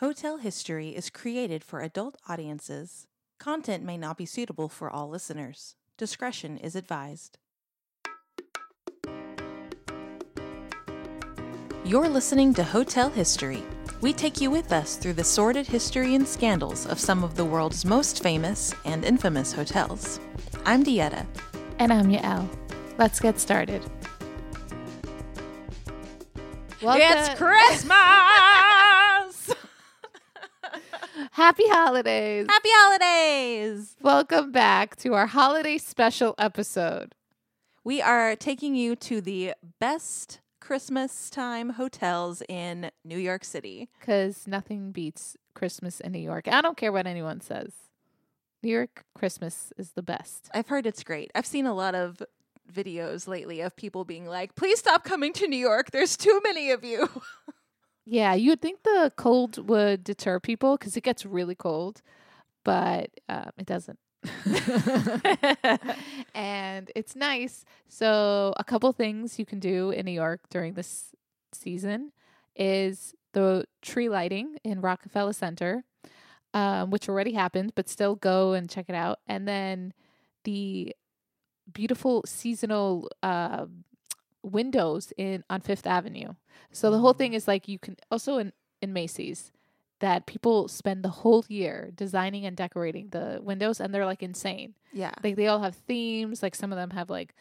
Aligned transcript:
Hotel 0.00 0.36
History 0.36 0.90
is 0.90 1.10
created 1.10 1.64
for 1.64 1.80
adult 1.80 2.14
audiences. 2.28 3.08
Content 3.40 3.82
may 3.82 3.96
not 3.96 4.16
be 4.16 4.26
suitable 4.26 4.68
for 4.68 4.88
all 4.88 5.08
listeners. 5.08 5.74
Discretion 5.96 6.56
is 6.56 6.76
advised. 6.76 7.38
You're 11.84 12.08
listening 12.08 12.54
to 12.54 12.62
Hotel 12.62 13.10
History. 13.10 13.64
We 14.00 14.12
take 14.12 14.40
you 14.40 14.52
with 14.52 14.72
us 14.72 14.94
through 14.94 15.14
the 15.14 15.24
sordid 15.24 15.66
history 15.66 16.14
and 16.14 16.28
scandals 16.28 16.86
of 16.86 17.00
some 17.00 17.24
of 17.24 17.34
the 17.34 17.44
world's 17.44 17.84
most 17.84 18.22
famous 18.22 18.72
and 18.84 19.04
infamous 19.04 19.52
hotels. 19.52 20.20
I'm 20.64 20.84
Dieta. 20.84 21.26
And 21.80 21.92
I'm 21.92 22.06
Yael. 22.06 22.48
Let's 22.98 23.18
get 23.18 23.40
started. 23.40 23.82
It's 26.80 27.28
Christmas! 27.36 28.67
Happy 31.38 31.68
holidays. 31.68 32.46
Happy 32.50 32.68
holidays! 32.72 33.94
Welcome 34.02 34.50
back 34.50 34.96
to 34.96 35.14
our 35.14 35.28
holiday 35.28 35.78
special 35.78 36.34
episode. 36.36 37.14
We 37.84 38.02
are 38.02 38.34
taking 38.34 38.74
you 38.74 38.96
to 38.96 39.20
the 39.20 39.54
best 39.78 40.40
Christmas 40.58 41.30
time 41.30 41.70
hotels 41.70 42.42
in 42.48 42.90
New 43.04 43.18
York 43.18 43.44
City. 43.44 43.88
Because 44.00 44.48
nothing 44.48 44.90
beats 44.90 45.36
Christmas 45.54 46.00
in 46.00 46.10
New 46.10 46.18
York. 46.18 46.48
I 46.48 46.60
don't 46.60 46.76
care 46.76 46.90
what 46.90 47.06
anyone 47.06 47.40
says. 47.40 47.72
New 48.64 48.72
York 48.72 49.04
Christmas 49.14 49.72
is 49.78 49.92
the 49.92 50.02
best. 50.02 50.50
I've 50.52 50.66
heard 50.66 50.86
it's 50.86 51.04
great. 51.04 51.30
I've 51.36 51.46
seen 51.46 51.66
a 51.66 51.72
lot 51.72 51.94
of 51.94 52.20
videos 52.68 53.28
lately 53.28 53.60
of 53.60 53.76
people 53.76 54.04
being 54.04 54.26
like, 54.26 54.56
please 54.56 54.80
stop 54.80 55.04
coming 55.04 55.32
to 55.34 55.46
New 55.46 55.56
York. 55.56 55.92
There's 55.92 56.16
too 56.16 56.40
many 56.42 56.72
of 56.72 56.82
you. 56.82 57.08
Yeah, 58.10 58.32
you'd 58.32 58.62
think 58.62 58.84
the 58.84 59.12
cold 59.16 59.68
would 59.68 60.02
deter 60.02 60.40
people 60.40 60.78
because 60.78 60.96
it 60.96 61.02
gets 61.02 61.26
really 61.26 61.54
cold, 61.54 62.00
but 62.64 63.10
um, 63.28 63.50
it 63.58 63.66
doesn't. 63.66 63.98
and 66.34 66.90
it's 66.96 67.14
nice. 67.14 67.66
So, 67.86 68.54
a 68.56 68.64
couple 68.64 68.90
things 68.92 69.38
you 69.38 69.44
can 69.44 69.60
do 69.60 69.90
in 69.90 70.06
New 70.06 70.12
York 70.12 70.40
during 70.48 70.72
this 70.72 71.12
season 71.52 72.12
is 72.56 73.14
the 73.32 73.66
tree 73.82 74.08
lighting 74.08 74.56
in 74.64 74.80
Rockefeller 74.80 75.34
Center, 75.34 75.84
um, 76.54 76.90
which 76.90 77.10
already 77.10 77.32
happened, 77.32 77.72
but 77.74 77.90
still 77.90 78.14
go 78.14 78.54
and 78.54 78.70
check 78.70 78.86
it 78.88 78.94
out. 78.94 79.18
And 79.26 79.46
then 79.46 79.92
the 80.44 80.96
beautiful 81.72 82.22
seasonal 82.26 83.10
uh, 83.22 83.66
windows 84.48 85.12
in 85.16 85.44
on 85.48 85.60
Fifth 85.60 85.86
Avenue. 85.86 86.34
So 86.72 86.90
the 86.90 86.98
whole 86.98 87.12
thing 87.12 87.32
mm. 87.32 87.36
is 87.36 87.48
like 87.48 87.68
you 87.68 87.78
can 87.78 87.96
also 88.10 88.38
in 88.38 88.52
in 88.80 88.92
Macy's 88.92 89.52
that 90.00 90.26
people 90.26 90.68
spend 90.68 91.02
the 91.02 91.08
whole 91.08 91.44
year 91.48 91.90
designing 91.94 92.46
and 92.46 92.56
decorating 92.56 93.08
the 93.08 93.40
windows 93.42 93.80
and 93.80 93.92
they're 93.92 94.06
like 94.06 94.22
insane. 94.22 94.74
yeah. 94.92 95.12
Like 95.22 95.36
they 95.36 95.48
all 95.48 95.60
have 95.60 95.74
themes, 95.74 96.42
like 96.42 96.54
some 96.54 96.72
of 96.72 96.78
them 96.78 96.90
have 96.90 97.10
like 97.10 97.34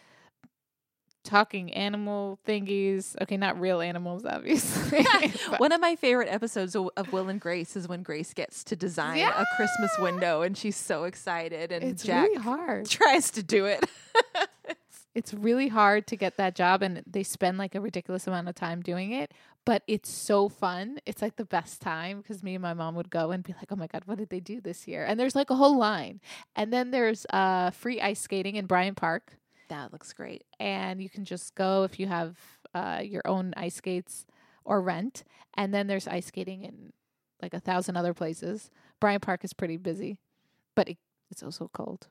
talking 1.24 1.74
animal 1.74 2.40
thingies. 2.48 3.16
Okay, 3.22 3.38
not 3.38 3.60
real 3.60 3.82
animals 3.82 4.26
obviously. 4.26 5.06
One 5.58 5.72
of 5.72 5.80
my 5.80 5.96
favorite 5.96 6.30
episodes 6.30 6.76
of, 6.76 6.90
of 6.98 7.14
Will 7.14 7.30
and 7.30 7.40
Grace 7.40 7.76
is 7.76 7.88
when 7.88 8.02
Grace 8.02 8.34
gets 8.34 8.64
to 8.66 8.76
design 8.76 9.20
a 9.20 9.46
Christmas 9.56 9.92
window 10.00 10.42
and 10.42 10.58
she's 10.58 10.78
so 10.78 11.04
excited 11.04 11.72
and 11.72 11.84
it's 11.84 12.04
Jack 12.04 12.28
really 12.28 12.42
hard. 12.42 12.90
tries 12.90 13.30
to 13.32 13.44
do 13.44 13.66
it. 13.66 13.86
It's 15.18 15.34
really 15.34 15.68
hard 15.70 16.06
to 16.08 16.16
get 16.16 16.38
that 16.38 16.54
job 16.54 16.84
and 16.84 17.02
they 17.08 17.24
spend 17.24 17.58
like 17.58 17.74
a 17.74 17.82
ridiculous 17.82 18.28
amount 18.28 18.50
of 18.50 18.54
time 18.54 18.84
doing 18.84 19.12
it, 19.14 19.34
but 19.66 19.82
it's 19.88 20.12
so 20.12 20.48
fun. 20.48 21.00
It's 21.08 21.24
like 21.24 21.38
the 21.38 21.46
best 21.46 21.82
time 21.82 22.20
because 22.20 22.44
me 22.44 22.54
and 22.54 22.62
my 22.62 22.76
mom 22.76 22.94
would 22.96 23.10
go 23.10 23.32
and 23.32 23.44
be 23.44 23.54
like, 23.54 23.72
"Oh 23.72 23.76
my 23.76 23.88
god, 23.88 24.04
what 24.06 24.20
did 24.20 24.30
they 24.30 24.40
do 24.40 24.62
this 24.62 24.88
year?" 24.88 25.04
And 25.06 25.20
there's 25.20 25.36
like 25.36 25.50
a 25.50 25.56
whole 25.56 25.76
line. 25.76 26.22
And 26.56 26.72
then 26.72 26.92
there's 26.92 27.26
uh 27.32 27.72
free 27.72 28.00
ice 28.00 28.20
skating 28.20 28.58
in 28.58 28.68
Bryant 28.68 28.96
Park 28.98 29.38
that 29.70 29.92
looks 29.92 30.14
great. 30.14 30.44
and 30.60 31.02
you 31.02 31.10
can 31.10 31.26
just 31.26 31.56
go 31.56 31.84
if 31.84 32.00
you 32.00 32.08
have 32.08 32.38
uh 32.76 33.02
your 33.04 33.24
own 33.26 33.54
ice 33.58 33.76
skates 33.76 34.28
or 34.66 34.82
rent. 34.82 35.24
And 35.56 35.74
then 35.74 35.88
there's 35.88 36.08
ice 36.08 36.28
skating 36.28 36.64
in 36.64 36.94
like 37.42 37.56
a 37.56 37.60
thousand 37.60 37.98
other 37.98 38.14
places. 38.14 38.70
Bryant 39.00 39.24
Park 39.24 39.44
is 39.44 39.54
pretty 39.54 39.78
busy, 39.78 40.20
but 40.76 40.90
it, 40.90 40.98
it's 41.30 41.44
also 41.44 41.70
cold. 41.74 42.08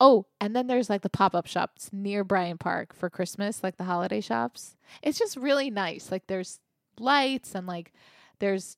Oh, 0.00 0.26
and 0.40 0.54
then 0.54 0.66
there's 0.66 0.90
like 0.90 1.02
the 1.02 1.10
pop 1.10 1.34
up 1.34 1.46
shops 1.46 1.90
near 1.92 2.24
Bryant 2.24 2.60
Park 2.60 2.94
for 2.94 3.10
Christmas, 3.10 3.62
like 3.62 3.76
the 3.76 3.84
holiday 3.84 4.20
shops. 4.20 4.76
It's 5.02 5.18
just 5.18 5.36
really 5.36 5.70
nice. 5.70 6.10
Like 6.10 6.26
there's 6.26 6.60
lights 6.98 7.54
and 7.54 7.66
like 7.66 7.92
there's 8.38 8.76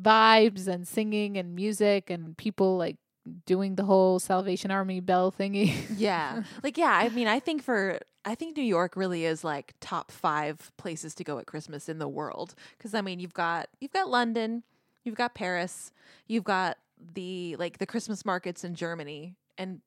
vibes 0.00 0.68
and 0.68 0.86
singing 0.86 1.36
and 1.36 1.54
music 1.54 2.10
and 2.10 2.36
people 2.36 2.76
like 2.76 2.96
doing 3.44 3.74
the 3.74 3.84
whole 3.84 4.18
Salvation 4.18 4.70
Army 4.70 5.00
bell 5.00 5.32
thingy. 5.32 5.74
Yeah. 5.96 6.42
like 6.62 6.78
yeah, 6.78 6.92
I 6.92 7.08
mean 7.08 7.26
I 7.26 7.40
think 7.40 7.62
for 7.62 7.98
I 8.24 8.34
think 8.34 8.56
New 8.56 8.62
York 8.62 8.96
really 8.96 9.24
is 9.24 9.44
like 9.44 9.74
top 9.80 10.10
5 10.10 10.72
places 10.76 11.14
to 11.16 11.24
go 11.24 11.38
at 11.38 11.46
Christmas 11.46 11.88
in 11.88 11.98
the 11.98 12.08
world 12.08 12.54
cuz 12.78 12.94
I 12.94 13.00
mean 13.00 13.18
you've 13.18 13.34
got 13.34 13.68
you've 13.80 13.92
got 13.92 14.08
London, 14.08 14.62
you've 15.04 15.16
got 15.16 15.34
Paris, 15.34 15.92
you've 16.26 16.44
got 16.44 16.78
the 17.14 17.56
like 17.58 17.78
the 17.78 17.86
Christmas 17.86 18.24
markets 18.24 18.64
in 18.64 18.74
Germany 18.74 19.36
and 19.58 19.80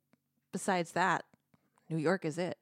besides 0.51 0.91
that 0.93 1.25
New 1.89 1.97
York 1.97 2.25
is 2.25 2.37
it. 2.37 2.57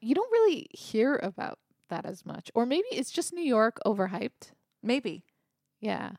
you 0.00 0.14
don't 0.14 0.30
really 0.32 0.66
hear 0.72 1.16
about 1.22 1.58
that 1.88 2.04
as 2.04 2.24
much. 2.26 2.50
Or 2.54 2.66
maybe 2.66 2.86
it's 2.92 3.10
just 3.10 3.32
New 3.32 3.44
York 3.44 3.78
overhyped. 3.86 4.52
Maybe. 4.82 5.24
Yeah. 5.80 6.12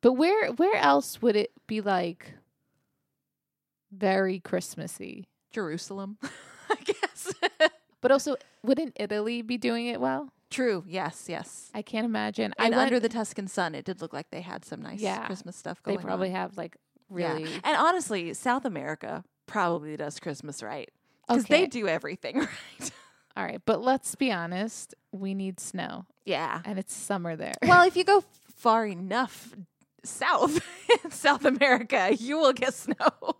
But 0.00 0.12
where 0.14 0.50
where 0.52 0.76
else 0.76 1.20
would 1.22 1.36
it 1.36 1.50
be 1.66 1.80
like 1.80 2.34
very 3.92 4.40
Christmassy? 4.40 5.28
Jerusalem, 5.52 6.18
I 6.70 6.76
guess. 6.84 7.32
But 8.00 8.12
also 8.12 8.36
wouldn't 8.62 8.92
Italy 9.00 9.40
be 9.40 9.56
doing 9.56 9.86
it 9.86 9.98
well? 9.98 10.30
True. 10.50 10.84
Yes, 10.86 11.24
yes. 11.26 11.70
I 11.72 11.80
can't 11.80 12.04
imagine. 12.04 12.52
And 12.58 12.74
I 12.74 12.76
went, 12.76 12.88
under 12.88 13.00
the 13.00 13.08
Tuscan 13.08 13.48
sun, 13.48 13.74
it 13.74 13.86
did 13.86 14.02
look 14.02 14.12
like 14.12 14.28
they 14.30 14.42
had 14.42 14.62
some 14.66 14.82
nice 14.82 15.00
Yeah. 15.00 15.24
Christmas 15.24 15.56
stuff 15.56 15.82
going. 15.82 15.96
they 15.96 16.02
probably 16.04 16.28
on. 16.28 16.34
have 16.34 16.58
like 16.58 16.76
Yeah. 17.14 17.34
really 17.34 17.50
And 17.64 17.76
honestly, 17.76 18.34
South 18.34 18.64
America 18.64 19.24
probably 19.46 19.96
does 19.96 20.20
Christmas 20.20 20.62
right. 20.62 20.90
Because 21.26 21.44
they 21.46 21.66
do 21.66 21.88
everything 21.88 22.38
right. 22.80 22.90
All 23.36 23.44
right, 23.44 23.60
but 23.64 23.82
let's 23.82 24.14
be 24.14 24.30
honest, 24.30 24.94
we 25.10 25.34
need 25.34 25.58
snow 25.58 26.06
yeah. 26.24 26.60
and 26.64 26.78
it's 26.78 26.94
summer 26.94 27.34
there. 27.34 27.54
Well, 27.62 27.86
if 27.86 27.96
you 27.96 28.04
go 28.04 28.22
far 28.56 28.86
enough 28.86 29.54
south 30.04 30.60
in 31.04 31.10
South 31.10 31.44
America, 31.44 32.10
you 32.14 32.38
will 32.38 32.52
get 32.52 32.74
snow. 32.74 33.36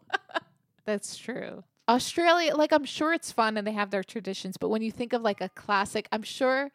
That's 0.84 1.16
true. 1.16 1.62
Australia, 1.88 2.56
like 2.56 2.72
I'm 2.72 2.84
sure 2.84 3.12
it's 3.12 3.31
fun 3.31 3.56
and 3.56 3.66
they 3.66 3.72
have 3.72 3.91
their 3.91 4.02
traditions, 4.02 4.56
but 4.56 4.69
when 4.69 4.82
you 4.82 4.91
think 4.91 5.12
of 5.12 5.22
like 5.22 5.41
a 5.41 5.50
classic, 5.50 6.08
I'm 6.10 6.22
sure 6.22 6.70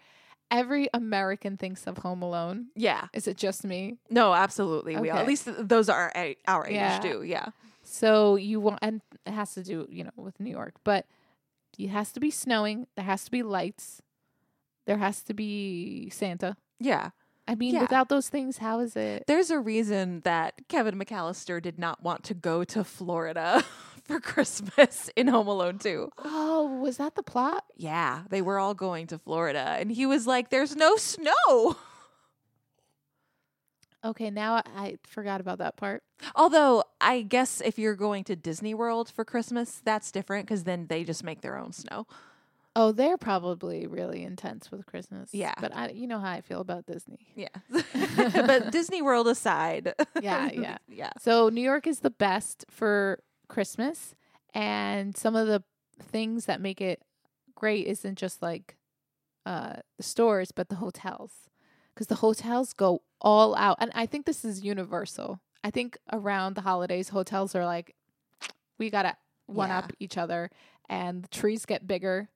every 0.52 0.88
American 0.94 1.58
thinks 1.58 1.86
of 1.88 2.00
Home 2.00 2.22
Alone. 2.22 2.68
yeah. 2.76 3.08
Is 3.14 3.28
it 3.28 3.38
just 3.38 3.64
me? 3.64 3.98
No, 4.10 4.34
absolutely. 4.34 4.98
We 4.98 5.10
all, 5.10 5.20
at 5.20 5.28
least 5.28 5.48
those 5.58 5.90
are 5.90 6.12
a- 6.16 6.38
our 6.48 6.66
age 6.68 6.74
Yeah. 6.76 7.00
do. 7.00 7.24
Yeah. 7.24 7.48
So 7.84 8.36
you 8.36 8.60
want, 8.60 8.80
and 8.82 9.02
it 9.26 9.32
has 9.34 9.54
to 9.56 9.64
do, 9.64 9.88
you 9.90 10.04
know, 10.04 10.12
with 10.16 10.40
New 10.40 10.52
York, 10.52 10.76
but 10.84 11.06
it 11.78 11.88
has 11.90 12.12
to 12.14 12.20
be 12.20 12.30
snowing. 12.32 12.88
There 12.96 13.06
has 13.06 13.26
to 13.26 13.32
be 13.32 13.42
lights. 13.44 14.02
There 14.86 14.98
has 14.98 15.22
to 15.24 15.34
be 15.34 16.10
Santa. 16.10 16.58
Yeah. 16.80 17.12
I 17.48 17.56
mean, 17.56 17.74
Yeah. 17.74 17.82
without 17.82 18.10
those 18.10 18.30
things, 18.30 18.60
how 18.60 18.80
is 18.80 18.96
it? 18.96 19.24
There's 19.28 19.50
a 19.50 19.60
reason 19.60 20.20
that 20.22 20.68
Kevin 20.68 21.00
McAllister 21.00 21.60
did 21.62 21.80
not 21.80 22.04
want 22.04 22.24
to 22.26 22.34
go 22.36 22.64
to 22.64 22.84
Florida 22.84 23.64
for 24.10 24.20
Christmas 24.20 25.12
in 25.16 25.28
Home 25.28 25.48
Alone 25.48 25.78
2. 25.78 26.12
Oh, 26.26 26.80
was 26.82 26.98
that 26.98 27.14
the 27.14 27.22
plot? 27.22 27.64
Yeah, 27.78 28.24
they 28.30 28.42
were 28.42 28.58
all 28.58 28.74
going 28.74 29.06
to 29.08 29.20
Florida. 29.20 29.78
And 29.80 29.92
he 29.92 30.08
was 30.08 30.26
like, 30.26 30.50
there's 30.50 30.76
no 30.76 30.98
snow. 30.98 31.78
Okay, 34.04 34.32
now 34.32 34.64
I, 34.66 34.98
forgot 35.06 35.42
about 35.42 35.60
that 35.60 35.76
part. 35.78 36.04
Although, 36.34 36.86
I 37.00 37.22
guess 37.22 37.62
if 37.62 37.78
you're 37.78 37.96
going 37.96 38.24
to 38.24 38.36
Disney 38.36 38.74
World 38.74 39.10
for 39.10 39.24
Christmas, 39.24 39.82
that's 39.84 40.12
different 40.12 40.48
because 40.48 40.64
then 40.64 40.88
they 40.88 41.04
just 41.04 41.24
make 41.24 41.42
their 41.42 41.58
own 41.58 41.72
snow. 41.72 42.08
Oh, 42.76 42.92
they're 42.92 43.18
probably 43.18 43.86
really 43.86 44.24
intense 44.24 44.72
with 44.72 44.86
Christmas. 44.86 45.34
Yeah. 45.34 45.54
but 45.60 45.76
I, 45.76 45.90
you 45.90 46.08
know 46.08 46.20
how 46.20 46.32
I 46.32 46.42
feel 46.42 46.62
about 46.62 46.86
Disney. 46.86 47.28
Yeah. 47.36 47.50
but 48.34 48.72
Disney 48.72 49.02
World 49.02 49.28
aside. 49.28 49.94
Yeah, 50.22 50.50
yeah. 50.54 50.78
yeah. 50.88 51.12
So 51.20 51.50
New 51.50 51.62
York 51.62 51.86
is 51.86 52.00
the 52.00 52.10
best 52.10 52.66
for 52.70 53.20
Christmas, 53.50 54.16
and 54.54 55.18
some 55.18 55.36
of 55.36 55.48
the 55.48 55.64
things 56.02 56.46
that 56.46 56.62
make 56.62 56.80
it 56.80 57.02
great 57.56 57.86
isn't 57.88 58.18
just 58.18 58.42
like 58.42 58.78
uh, 59.46 59.78
the 59.98 60.04
stores, 60.04 60.52
but 60.54 60.70
the 60.70 60.76
hotels, 60.76 61.34
because 61.94 62.08
the 62.08 62.16
hotels 62.16 62.72
go 62.74 63.02
all 63.20 63.56
out, 63.56 63.78
and 63.82 63.92
I 63.94 64.06
think 64.06 64.26
this 64.26 64.46
is 64.46 64.62
universal. 64.64 65.42
I 65.64 65.72
think 65.72 65.98
around 66.14 66.56
the 66.56 66.62
holidays, 66.62 67.10
hotels 67.10 67.54
are 67.56 67.66
like, 67.66 67.96
we 68.78 68.90
gotta 68.90 69.18
one 69.48 69.70
Yeah. 69.70 69.80
up 69.80 69.92
each 70.00 70.18
other, 70.18 70.50
and 70.88 71.24
the 71.24 71.28
trees 71.28 71.66
get 71.66 71.86
bigger, 71.88 72.30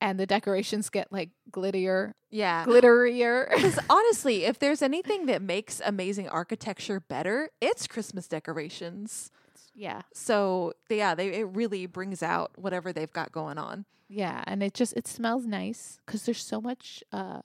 and 0.00 0.20
the 0.20 0.26
decorations 0.26 0.90
get 0.90 1.10
like 1.10 1.30
glitterier, 1.50 2.12
Yeah. 2.30 2.64
glitterier. 2.66 3.48
Because 3.54 3.78
honestly, 3.88 4.44
if 4.44 4.58
there's 4.58 4.82
anything 4.82 5.26
that 5.26 5.40
makes 5.40 5.80
amazing 5.84 6.28
architecture 6.28 7.00
better, 7.00 7.48
it's 7.62 7.86
Christmas 7.86 8.28
decorations. 8.28 9.30
Yeah, 9.76 10.02
So 10.14 10.72
yeah, 10.90 11.14
they 11.14 11.28
it 11.34 11.44
really 11.54 11.86
brings 11.86 12.22
out 12.22 12.50
whatever 12.56 12.92
they've 12.92 13.12
got 13.12 13.30
going 13.30 13.58
on. 13.58 13.84
yeah, 14.08 14.42
and 14.46 14.62
it 14.62 14.74
just 14.74 14.94
it 14.96 15.06
smells 15.06 15.46
nice 15.46 15.98
because 16.06 16.24
there's 16.24 16.42
so 16.42 16.60
much 16.60 17.04
uh 17.12 17.42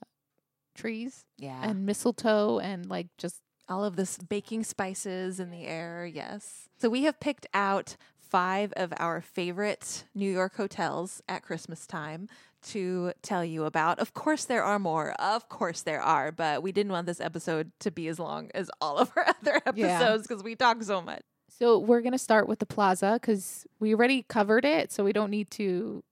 trees 0.74 1.24
Yeah. 1.38 1.60
and 1.62 1.84
mistletoe 1.86 2.58
and 2.58 2.88
like 2.88 3.08
just 3.18 3.40
all 3.68 3.84
of 3.84 3.96
this 3.96 4.18
baking 4.18 4.64
spices 4.64 5.38
in 5.38 5.50
the 5.50 5.66
air. 5.66 6.06
Yes. 6.06 6.68
So 6.78 6.88
we 6.88 7.04
have 7.04 7.20
picked 7.20 7.46
out 7.54 7.96
five 8.16 8.72
of 8.74 8.92
our 8.96 9.20
favorite 9.20 10.04
New 10.14 10.30
York 10.30 10.56
hotels 10.56 11.22
at 11.28 11.42
Christmas 11.42 11.86
time 11.86 12.28
to 12.68 13.12
tell 13.22 13.44
you 13.44 13.64
about. 13.64 13.98
Of 13.98 14.14
course, 14.14 14.44
there 14.46 14.62
are 14.64 14.78
more. 14.78 15.12
Of 15.12 15.48
course, 15.48 15.82
there 15.82 16.00
are. 16.00 16.32
But 16.32 16.62
we 16.62 16.72
didn't 16.72 16.92
want 16.92 17.06
this 17.06 17.20
episode 17.20 17.72
to 17.80 17.90
be 17.90 18.08
as 18.08 18.18
long 18.18 18.50
as 18.54 18.70
all 18.80 18.96
of 18.98 19.12
our 19.16 19.26
other 19.42 19.60
episodes 19.66 20.26
because 20.26 20.42
we 20.42 20.54
talk 20.56 20.82
so 20.82 21.02
much. 21.02 21.22
So 21.58 21.78
we're 21.78 22.00
going 22.00 22.12
to 22.12 22.18
start 22.18 22.48
with 22.48 22.58
the 22.58 22.66
plaza 22.66 23.18
because 23.20 23.66
we 23.78 23.94
already 23.94 24.24
covered 24.28 24.64
it. 24.64 24.90
So 24.90 25.04
we 25.04 25.12
don't 25.12 25.30
need 25.30 25.50
to, 25.52 26.02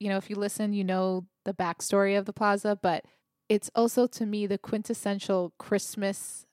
you 0.00 0.08
know, 0.08 0.16
if 0.16 0.28
you 0.28 0.36
listen, 0.36 0.72
you 0.72 0.84
know 0.84 1.26
the 1.44 1.54
backstory 1.54 2.18
of 2.18 2.26
the 2.26 2.32
plaza, 2.32 2.78
but 2.80 3.04
it's 3.48 3.70
also 3.74 4.06
to 4.08 4.26
me 4.26 4.46
the 4.46 4.58
quintessential 4.58 5.52
Christmas 5.58 6.46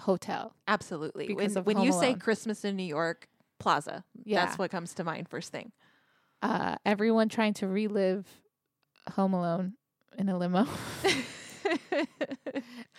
hotel. 0.00 0.54
Absolutely. 0.66 1.32
When 1.34 1.52
when 1.64 1.80
you 1.80 1.92
say 1.92 2.14
Christmas 2.14 2.64
in 2.64 2.76
New 2.76 2.82
York, 2.82 3.28
Plaza. 3.58 4.04
Yeah. 4.24 4.44
That's 4.44 4.58
what 4.58 4.70
comes 4.70 4.94
to 4.94 5.04
mind 5.04 5.28
first 5.28 5.52
thing. 5.52 5.72
Uh, 6.42 6.76
everyone 6.84 7.28
trying 7.28 7.54
to 7.54 7.66
relive 7.66 8.26
Home 9.12 9.32
Alone 9.32 9.74
in 10.18 10.28
a 10.28 10.36
limo. 10.36 10.66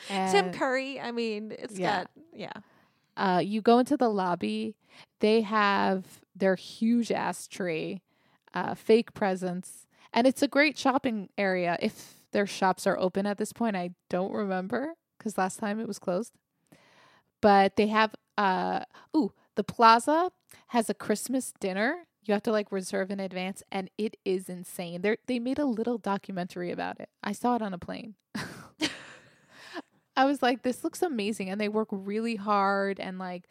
Tim 0.07 0.51
Curry, 0.51 0.99
I 0.99 1.11
mean, 1.11 1.53
it's 1.57 1.77
Yeah. 1.77 1.99
got 1.99 2.11
yeah. 2.33 2.51
Uh, 3.17 3.41
you 3.43 3.61
go 3.61 3.79
into 3.79 3.97
the 3.97 4.09
lobby, 4.09 4.75
they 5.19 5.41
have 5.41 6.05
their 6.35 6.55
huge 6.55 7.11
ass 7.11 7.47
tree, 7.47 8.01
uh, 8.53 8.75
fake 8.75 9.13
presents, 9.13 9.87
and 10.13 10.27
it's 10.27 10.41
a 10.41 10.47
great 10.47 10.77
shopping 10.77 11.29
area. 11.37 11.77
If 11.81 12.21
their 12.31 12.47
shops 12.47 12.87
are 12.87 12.97
open 12.97 13.25
at 13.25 13.37
this 13.37 13.53
point, 13.53 13.75
I 13.75 13.91
don't 14.09 14.31
remember 14.31 14.93
because 15.17 15.37
last 15.37 15.57
time 15.59 15.79
it 15.79 15.87
was 15.87 15.99
closed. 15.99 16.33
But 17.41 17.75
they 17.75 17.87
have, 17.87 18.15
uh, 18.37 18.81
ooh, 19.15 19.33
the 19.55 19.63
plaza 19.63 20.31
has 20.67 20.89
a 20.89 20.93
Christmas 20.93 21.53
dinner. 21.59 22.07
You 22.23 22.33
have 22.33 22.43
to 22.43 22.51
like 22.51 22.71
reserve 22.71 23.11
in 23.11 23.19
advance, 23.19 23.63
and 23.71 23.89
it 23.97 24.17
is 24.25 24.49
insane. 24.49 25.01
They 25.01 25.17
they 25.27 25.39
made 25.39 25.59
a 25.59 25.65
little 25.65 25.97
documentary 25.97 26.71
about 26.71 26.99
it. 26.99 27.09
I 27.23 27.31
saw 27.31 27.55
it 27.55 27.61
on 27.61 27.73
a 27.73 27.77
plane. 27.77 28.15
I 30.17 30.25
was 30.25 30.41
like, 30.41 30.63
this 30.63 30.83
looks 30.83 31.01
amazing, 31.01 31.49
and 31.49 31.61
they 31.61 31.69
work 31.69 31.87
really 31.91 32.35
hard, 32.35 32.99
and 32.99 33.19
like, 33.19 33.47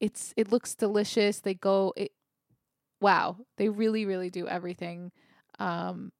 it's 0.00 0.34
it 0.36 0.50
looks 0.50 0.74
delicious. 0.74 1.40
They 1.40 1.54
go, 1.54 1.92
it, 1.96 2.12
wow, 3.00 3.36
they 3.58 3.68
really 3.68 4.06
really 4.06 4.30
do 4.30 4.48
everything. 4.48 5.12
Um, 5.58 6.12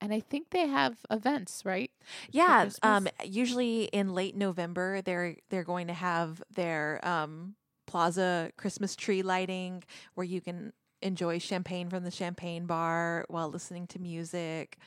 and 0.00 0.12
I 0.12 0.20
think 0.20 0.50
they 0.50 0.66
have 0.66 0.96
events, 1.10 1.62
right? 1.64 1.90
Yeah, 2.32 2.70
um, 2.82 3.06
usually 3.24 3.84
in 3.84 4.14
late 4.14 4.36
November, 4.36 5.00
they're 5.02 5.36
they're 5.50 5.64
going 5.64 5.86
to 5.88 5.94
have 5.94 6.42
their 6.54 7.06
um, 7.06 7.54
plaza 7.86 8.50
Christmas 8.56 8.96
tree 8.96 9.22
lighting, 9.22 9.84
where 10.14 10.24
you 10.24 10.40
can 10.40 10.72
enjoy 11.02 11.38
champagne 11.38 11.88
from 11.90 12.04
the 12.04 12.10
champagne 12.10 12.66
bar 12.66 13.26
while 13.28 13.48
listening 13.48 13.86
to 13.88 13.98
music, 14.00 14.78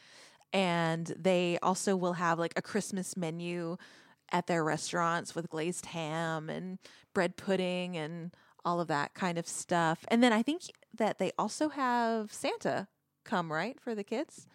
and 0.51 1.13
they 1.17 1.59
also 1.61 1.95
will 1.95 2.13
have 2.13 2.39
like 2.39 2.53
a 2.57 2.61
Christmas 2.61 3.15
menu 3.15 3.77
at 4.35 4.47
their 4.47 4.65
restaurants 4.65 5.33
with 5.33 5.49
glazed 5.49 5.85
ham 5.87 6.49
and 6.49 6.77
bread 7.13 7.37
pudding 7.37 7.95
and 7.95 8.35
all 8.65 8.81
of 8.81 8.89
that 8.89 9.13
kind 9.13 9.37
of 9.37 9.47
stuff. 9.47 10.03
And 10.09 10.21
then 10.21 10.33
I 10.33 10.41
think 10.41 10.63
that 10.93 11.19
they 11.19 11.31
also 11.39 11.69
have 11.69 12.33
Santa 12.33 12.89
come 13.23 13.49
right 13.49 13.79
for 13.79 13.95
the 13.95 14.03
kids. 14.03 14.45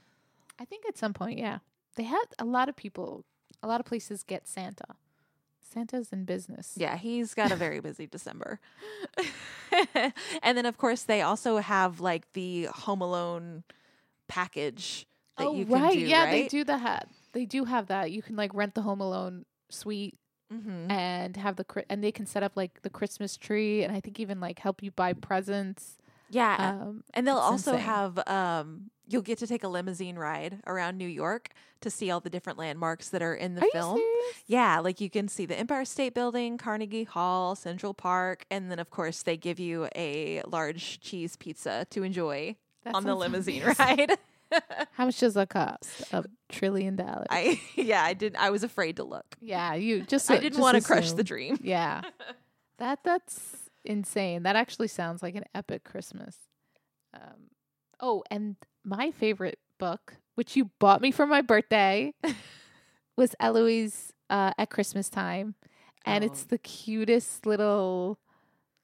I 0.58 0.66
think 0.66 0.84
at 0.86 0.98
some 0.98 1.14
point, 1.14 1.38
yeah, 1.38 1.60
they 1.96 2.02
had 2.02 2.26
a 2.38 2.44
lot 2.44 2.68
of 2.68 2.76
people, 2.76 3.24
a 3.62 3.68
lot 3.68 3.80
of 3.80 3.86
places 3.86 4.22
get 4.22 4.46
Santa. 4.46 4.96
Santa's 5.62 6.12
in 6.12 6.26
business. 6.26 6.74
Yeah, 6.76 6.98
he's 6.98 7.32
got 7.32 7.50
a 7.50 7.56
very 7.56 7.80
busy 7.88 8.06
December. 8.06 8.60
and 10.42 10.58
then, 10.58 10.66
of 10.66 10.76
course, 10.76 11.04
they 11.04 11.22
also 11.22 11.56
have 11.56 12.00
like 12.00 12.30
the 12.34 12.64
Home 12.64 13.00
Alone 13.00 13.64
package 14.28 15.06
that 15.38 15.46
oh 15.46 15.54
you 15.54 15.64
can 15.64 15.82
right, 15.82 15.94
do. 15.94 16.00
yeah, 16.00 16.30
they 16.30 16.48
do 16.48 16.64
the 16.64 16.76
ha- 16.76 17.04
they 17.32 17.46
do 17.46 17.64
have 17.64 17.86
that. 17.86 18.10
You 18.10 18.20
can 18.20 18.36
like 18.36 18.52
rent 18.52 18.74
the 18.74 18.82
Home 18.82 19.00
Alone 19.00 19.46
suite 19.70 20.16
Mm-hmm. 20.52 20.90
and 20.90 21.36
have 21.36 21.54
the 21.54 21.64
and 21.88 22.02
they 22.02 22.10
can 22.10 22.26
set 22.26 22.42
up 22.42 22.56
like 22.56 22.82
the 22.82 22.90
Christmas 22.90 23.36
tree 23.36 23.84
and 23.84 23.94
I 23.94 24.00
think 24.00 24.18
even 24.18 24.40
like 24.40 24.58
help 24.58 24.82
you 24.82 24.90
buy 24.90 25.12
presents. 25.12 25.96
Yeah, 26.28 26.72
Um, 26.82 27.04
and 27.14 27.24
they'll 27.24 27.36
also 27.36 27.74
insane. 27.74 27.84
have 27.86 28.28
um, 28.28 28.90
you'll 29.08 29.22
get 29.22 29.38
to 29.38 29.46
take 29.46 29.62
a 29.62 29.68
limousine 29.68 30.16
ride 30.18 30.58
around 30.66 30.98
New 30.98 31.06
York 31.06 31.50
to 31.82 31.88
see 31.90 32.10
all 32.10 32.18
the 32.18 32.30
different 32.30 32.58
landmarks 32.58 33.10
that 33.10 33.22
are 33.22 33.34
in 33.34 33.54
the 33.54 33.62
are 33.62 33.70
film. 33.72 34.00
Yeah, 34.46 34.80
like 34.80 35.00
you 35.00 35.08
can 35.08 35.28
see 35.28 35.46
the 35.46 35.56
Empire 35.56 35.84
State 35.84 36.14
Building, 36.14 36.58
Carnegie 36.58 37.04
Hall, 37.04 37.54
Central 37.54 37.94
Park, 37.94 38.44
and 38.50 38.72
then 38.72 38.80
of 38.80 38.90
course 38.90 39.22
they 39.22 39.36
give 39.36 39.60
you 39.60 39.86
a 39.94 40.42
large 40.48 40.98
cheese 40.98 41.36
pizza 41.36 41.86
to 41.90 42.02
enjoy 42.02 42.56
That 42.82 42.96
on 42.96 43.04
the 43.04 43.14
limousine 43.14 43.62
amazing. 43.62 43.84
ride. 43.86 44.18
How 44.92 45.04
much 45.06 45.18
does 45.20 45.34
that 45.34 45.48
cost? 45.48 46.12
A 46.12 46.24
trillion 46.48 46.96
dollars. 46.96 47.26
I 47.30 47.60
yeah, 47.76 48.02
I 48.04 48.14
didn't. 48.14 48.40
I 48.40 48.50
was 48.50 48.62
afraid 48.64 48.96
to 48.96 49.04
look. 49.04 49.36
yeah, 49.40 49.74
you 49.74 50.02
just 50.02 50.30
I 50.30 50.38
didn't 50.38 50.60
want 50.60 50.76
to 50.76 50.82
crush 50.82 51.12
the 51.12 51.24
dream. 51.24 51.58
Yeah, 51.62 52.02
that 52.78 53.00
that's 53.04 53.56
insane. 53.84 54.42
That 54.44 54.56
actually 54.56 54.88
sounds 54.88 55.22
like 55.22 55.34
an 55.36 55.44
epic 55.54 55.84
Christmas. 55.84 56.36
Um, 57.14 57.50
oh, 58.00 58.22
and 58.30 58.56
my 58.84 59.10
favorite 59.10 59.58
book, 59.78 60.16
which 60.34 60.56
you 60.56 60.70
bought 60.78 61.00
me 61.00 61.10
for 61.10 61.26
my 61.26 61.40
birthday, 61.40 62.12
was 63.16 63.34
Eloise 63.40 64.12
uh, 64.28 64.52
at 64.58 64.70
Christmas 64.70 65.08
time, 65.08 65.54
and 66.06 66.24
it's 66.24 66.42
Oh. 66.42 66.46
the 66.50 66.58
cutest 66.58 67.46
little 67.46 68.18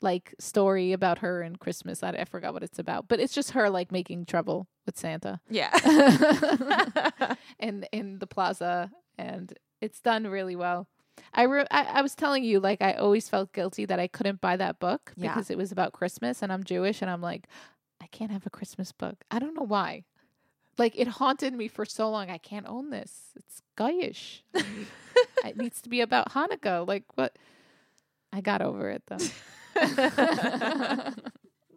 like 0.02 0.34
story 0.38 0.92
about 0.92 1.18
her 1.18 1.42
and 1.42 1.58
Christmas. 1.58 2.02
I, 2.02 2.10
I 2.10 2.24
forgot 2.24 2.52
what 2.52 2.62
it's 2.62 2.78
about, 2.78 3.08
but 3.08 3.18
it's 3.20 3.32
just 3.34 3.52
her 3.52 3.70
like 3.70 3.90
making 3.90 4.26
trouble 4.26 4.68
with 4.84 4.98
Santa 4.98 5.40
Yeah. 5.48 5.70
and 7.58 7.88
in 7.92 8.18
the 8.18 8.26
plaza, 8.26 8.90
and 9.18 9.52
it's 9.80 10.00
done 10.00 10.26
really 10.26 10.56
well. 10.56 10.88
I, 11.32 11.44
re- 11.44 11.66
I 11.70 11.84
I 11.84 12.02
was 12.02 12.14
telling 12.14 12.44
you 12.44 12.60
like 12.60 12.82
I 12.82 12.92
always 12.92 13.28
felt 13.28 13.52
guilty 13.54 13.86
that 13.86 13.98
I 13.98 14.06
couldn't 14.06 14.40
buy 14.42 14.56
that 14.58 14.78
book 14.78 15.12
Yeah. 15.16 15.28
because 15.32 15.48
it 15.50 15.56
was 15.56 15.72
about 15.72 15.92
Christmas 15.94 16.42
and 16.42 16.52
I'm 16.52 16.62
Jewish 16.62 17.00
and 17.00 17.10
I'm 17.10 17.22
like 17.22 17.46
I 18.02 18.06
can't 18.08 18.30
have 18.30 18.44
a 18.46 18.50
Christmas 18.50 18.92
book. 18.92 19.16
I 19.30 19.38
don't 19.38 19.54
know 19.56 19.62
why. 19.66 20.04
Like 20.76 20.92
it 20.94 21.08
haunted 21.08 21.54
me 21.54 21.68
for 21.68 21.86
so 21.86 22.10
long. 22.10 22.28
I 22.28 22.36
can't 22.36 22.66
own 22.68 22.90
this. 22.90 23.30
It's 23.36 23.62
goyish. 23.78 24.42
It 25.46 25.56
needs 25.56 25.80
to 25.82 25.88
be 25.88 26.02
about 26.02 26.32
Hanukkah. 26.32 26.86
Like 26.86 27.04
what? 27.14 27.34
I 28.32 28.42
got 28.42 28.60
over 28.60 28.90
it 28.90 29.02
though. 29.06 29.16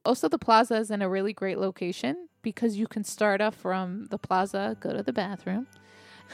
also, 0.05 0.27
the 0.29 0.37
plaza 0.39 0.75
is 0.75 0.91
in 0.91 1.01
a 1.01 1.09
really 1.09 1.33
great 1.33 1.57
location 1.57 2.27
because 2.41 2.77
you 2.77 2.87
can 2.87 3.03
start 3.03 3.41
off 3.41 3.55
from 3.55 4.05
the 4.05 4.17
plaza, 4.17 4.77
go 4.79 4.93
to 4.93 5.03
the 5.03 5.13
bathroom, 5.13 5.67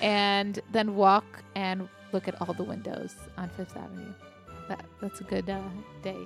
and 0.02 0.60
then 0.72 0.96
walk 0.96 1.44
and 1.56 1.88
look 2.12 2.28
at 2.28 2.42
all 2.42 2.54
the 2.54 2.64
windows 2.64 3.16
on 3.38 3.50
Fifth 3.50 3.76
Avenue. 3.76 4.14
That 4.68 4.86
that's 5.02 5.22
a 5.22 5.24
good 5.24 5.50
uh, 5.50 5.62
day. 6.02 6.18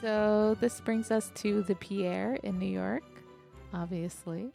So 0.00 0.56
this 0.60 0.80
brings 0.80 1.10
us 1.10 1.32
to 1.36 1.62
the 1.62 1.74
Pierre 1.74 2.38
in 2.44 2.58
New 2.58 2.66
York, 2.70 3.02
obviously. 3.74 4.52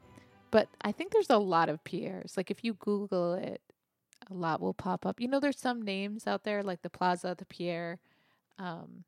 But 0.51 0.69
I 0.81 0.91
think 0.91 1.11
there's 1.11 1.29
a 1.29 1.37
lot 1.37 1.67
of 1.67 1.83
Pierres. 1.83 2.35
Like 2.37 2.49
if 2.49 2.63
you 2.63 2.75
Google 2.75 3.33
it, 3.33 3.61
a 4.29 4.33
lot 4.33 4.61
will 4.61 4.73
pop 4.73 5.05
up. 5.05 5.19
You 5.19 5.27
know, 5.27 5.39
there's 5.39 5.59
some 5.59 5.81
names 5.81 6.27
out 6.27 6.43
there 6.43 6.63
like 6.63 6.81
the 6.81 6.89
Plaza, 6.89 7.35
the 7.37 7.45
Pierre. 7.45 7.99
Um, 8.57 9.03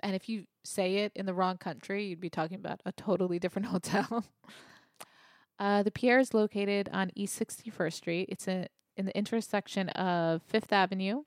and 0.00 0.14
if 0.14 0.28
you 0.28 0.44
say 0.64 0.96
it 0.98 1.12
in 1.14 1.26
the 1.26 1.34
wrong 1.34 1.58
country, 1.58 2.04
you'd 2.04 2.20
be 2.20 2.30
talking 2.30 2.56
about 2.56 2.80
a 2.84 2.92
totally 2.92 3.38
different 3.38 3.66
hotel. 3.68 4.24
uh, 5.58 5.82
the 5.82 5.90
Pierre 5.90 6.18
is 6.18 6.34
located 6.34 6.88
on 6.92 7.10
East 7.14 7.38
61st 7.38 7.92
Street. 7.92 8.28
It's 8.30 8.48
a, 8.48 8.68
in 8.96 9.06
the 9.06 9.16
intersection 9.16 9.88
of 9.90 10.42
Fifth 10.42 10.72
Avenue 10.72 11.22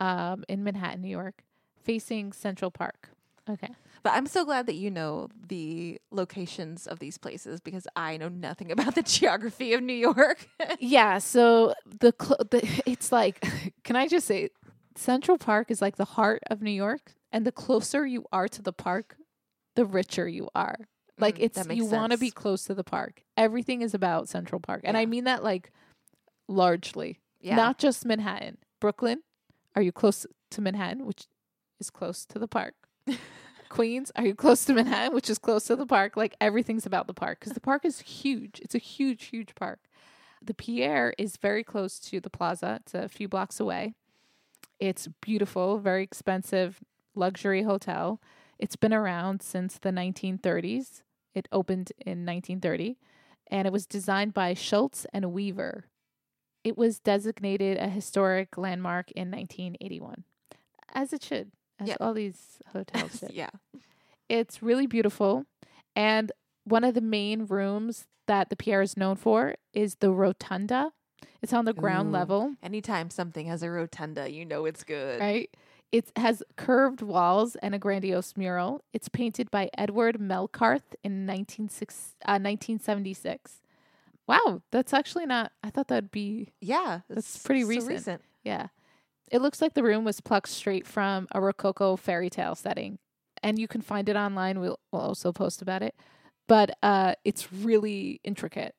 um, 0.00 0.44
in 0.48 0.64
Manhattan, 0.64 1.02
New 1.02 1.08
York, 1.08 1.42
facing 1.82 2.32
Central 2.32 2.70
Park. 2.70 3.10
Okay. 3.48 3.70
But 4.02 4.12
I'm 4.14 4.26
so 4.26 4.44
glad 4.44 4.66
that 4.66 4.74
you 4.74 4.90
know 4.90 5.28
the 5.48 6.00
locations 6.10 6.86
of 6.86 6.98
these 6.98 7.18
places 7.18 7.60
because 7.60 7.86
I 7.96 8.16
know 8.16 8.28
nothing 8.28 8.70
about 8.76 8.94
the 8.94 9.02
geography 9.02 9.72
of 9.72 9.82
New 9.82 9.92
York. 9.94 10.48
yeah 10.80 11.18
so 11.18 11.74
the, 12.00 12.14
cl- 12.20 12.38
the 12.50 12.82
it's 12.86 13.10
like 13.10 13.44
can 13.84 13.96
i 13.96 14.06
just 14.06 14.26
say 14.26 14.48
central 14.96 15.38
park 15.38 15.70
is 15.70 15.80
like 15.80 15.96
the 15.96 16.04
heart 16.04 16.42
of 16.50 16.62
new 16.62 16.70
york 16.70 17.14
and 17.32 17.46
the 17.46 17.52
closer 17.52 18.06
you 18.06 18.24
are 18.32 18.48
to 18.48 18.62
the 18.62 18.72
park 18.72 19.16
the 19.78 19.84
richer 19.84 20.26
you 20.26 20.48
are. 20.56 20.88
Like 21.18 21.36
Mm, 21.38 21.44
it's 21.44 21.68
you 21.68 21.84
want 21.84 22.10
to 22.10 22.18
be 22.18 22.32
close 22.32 22.64
to 22.64 22.74
the 22.74 22.82
park. 22.82 23.22
Everything 23.36 23.80
is 23.82 23.94
about 23.94 24.28
Central 24.28 24.60
Park. 24.60 24.80
And 24.82 24.96
I 24.96 25.06
mean 25.06 25.24
that 25.24 25.44
like 25.44 25.70
largely. 26.48 27.20
Yeah. 27.40 27.54
Not 27.54 27.78
just 27.78 28.04
Manhattan. 28.04 28.58
Brooklyn, 28.80 29.22
are 29.76 29.82
you 29.82 29.92
close 29.92 30.26
to 30.50 30.60
Manhattan, 30.60 31.06
which 31.06 31.26
is 31.78 31.90
close 31.90 32.26
to 32.26 32.40
the 32.40 32.48
park? 32.48 32.74
Queens, 33.68 34.10
are 34.16 34.26
you 34.26 34.34
close 34.34 34.64
to 34.64 34.74
Manhattan, 34.74 35.14
which 35.14 35.30
is 35.30 35.38
close 35.38 35.64
to 35.66 35.76
the 35.76 35.86
park? 35.86 36.16
Like 36.16 36.36
everything's 36.40 36.86
about 36.86 37.06
the 37.06 37.14
park 37.14 37.40
because 37.40 37.52
the 37.52 37.60
park 37.60 37.84
is 37.84 38.00
huge. 38.00 38.60
It's 38.60 38.74
a 38.74 38.78
huge, 38.78 39.26
huge 39.26 39.54
park. 39.54 39.80
The 40.42 40.54
Pierre 40.54 41.14
is 41.18 41.36
very 41.36 41.64
close 41.64 41.98
to 42.00 42.20
the 42.20 42.30
plaza. 42.30 42.80
It's 42.82 42.94
a 42.94 43.08
few 43.08 43.28
blocks 43.28 43.60
away. 43.60 43.94
It's 44.78 45.08
beautiful, 45.20 45.78
very 45.78 46.02
expensive 46.02 46.80
luxury 47.14 47.62
hotel. 47.62 48.20
It's 48.58 48.76
been 48.76 48.94
around 48.94 49.42
since 49.42 49.78
the 49.78 49.90
1930s. 49.90 51.02
It 51.34 51.48
opened 51.52 51.92
in 51.98 52.24
1930 52.24 52.96
and 53.50 53.66
it 53.66 53.72
was 53.72 53.86
designed 53.86 54.34
by 54.34 54.54
Schultz 54.54 55.06
and 55.12 55.32
Weaver. 55.32 55.86
It 56.64 56.76
was 56.76 56.98
designated 56.98 57.78
a 57.78 57.88
historic 57.88 58.58
landmark 58.58 59.10
in 59.12 59.30
1981, 59.30 60.24
as 60.92 61.12
it 61.12 61.22
should, 61.22 61.52
as 61.78 61.88
Yeah. 61.88 61.96
all 62.00 62.14
these 62.14 62.58
hotels 62.72 63.22
yeah. 63.30 63.50
It's 64.28 64.62
really 64.62 64.86
beautiful. 64.86 65.46
And 65.96 66.30
one 66.64 66.84
of 66.84 66.94
the 66.94 67.00
main 67.00 67.46
rooms 67.46 68.06
that 68.26 68.50
the 68.50 68.56
Pierre 68.56 68.82
is 68.82 68.96
known 68.96 69.16
for 69.16 69.54
is 69.72 69.96
the 69.96 70.10
rotunda. 70.10 70.92
It's 71.40 71.52
on 71.52 71.64
the 71.64 71.72
ground 71.72 72.08
Ooh. 72.08 72.12
level, 72.12 72.54
Anytime 72.62 73.10
something 73.10 73.46
has 73.46 73.62
a 73.62 73.70
rotunda, 73.70 74.30
you 74.30 74.44
know 74.44 74.66
it's 74.66 74.84
good. 74.84 75.18
right? 75.20 75.48
It 75.90 76.12
has 76.16 76.42
curved 76.56 77.00
walls 77.00 77.56
and 77.56 77.74
a 77.74 77.78
grandiose 77.78 78.36
mural. 78.36 78.82
It's 78.92 79.08
painted 79.08 79.50
by 79.50 79.70
Edward 79.78 80.18
Melcarth 80.20 80.94
in 81.02 81.26
1906 81.26 82.16
uh, 82.26 82.36
1976. 82.36 83.62
Wow, 84.26 84.60
that's 84.70 84.92
actually 84.92 85.24
not. 85.24 85.52
I 85.62 85.70
thought 85.70 85.88
that'd 85.88 86.10
be 86.10 86.52
Yeah. 86.60 87.00
That's 87.08 87.38
pretty 87.42 87.62
so 87.62 87.68
recent. 87.86 88.22
Yeah. 88.44 88.66
It 89.30 89.42
looks 89.42 89.60
like 89.60 89.74
the 89.74 89.82
room 89.82 90.04
was 90.04 90.20
plucked 90.20 90.48
straight 90.48 90.86
from 90.86 91.28
a 91.32 91.40
Rococo 91.40 91.96
fairy 91.96 92.30
tale 92.30 92.54
setting. 92.54 92.98
And 93.42 93.58
you 93.58 93.68
can 93.68 93.80
find 93.80 94.08
it 94.08 94.16
online. 94.16 94.60
We'll, 94.60 94.78
we'll 94.90 95.02
also 95.02 95.32
post 95.32 95.62
about 95.62 95.82
it. 95.82 95.94
But 96.46 96.76
uh, 96.82 97.14
it's 97.24 97.52
really 97.52 98.20
intricate. 98.24 98.74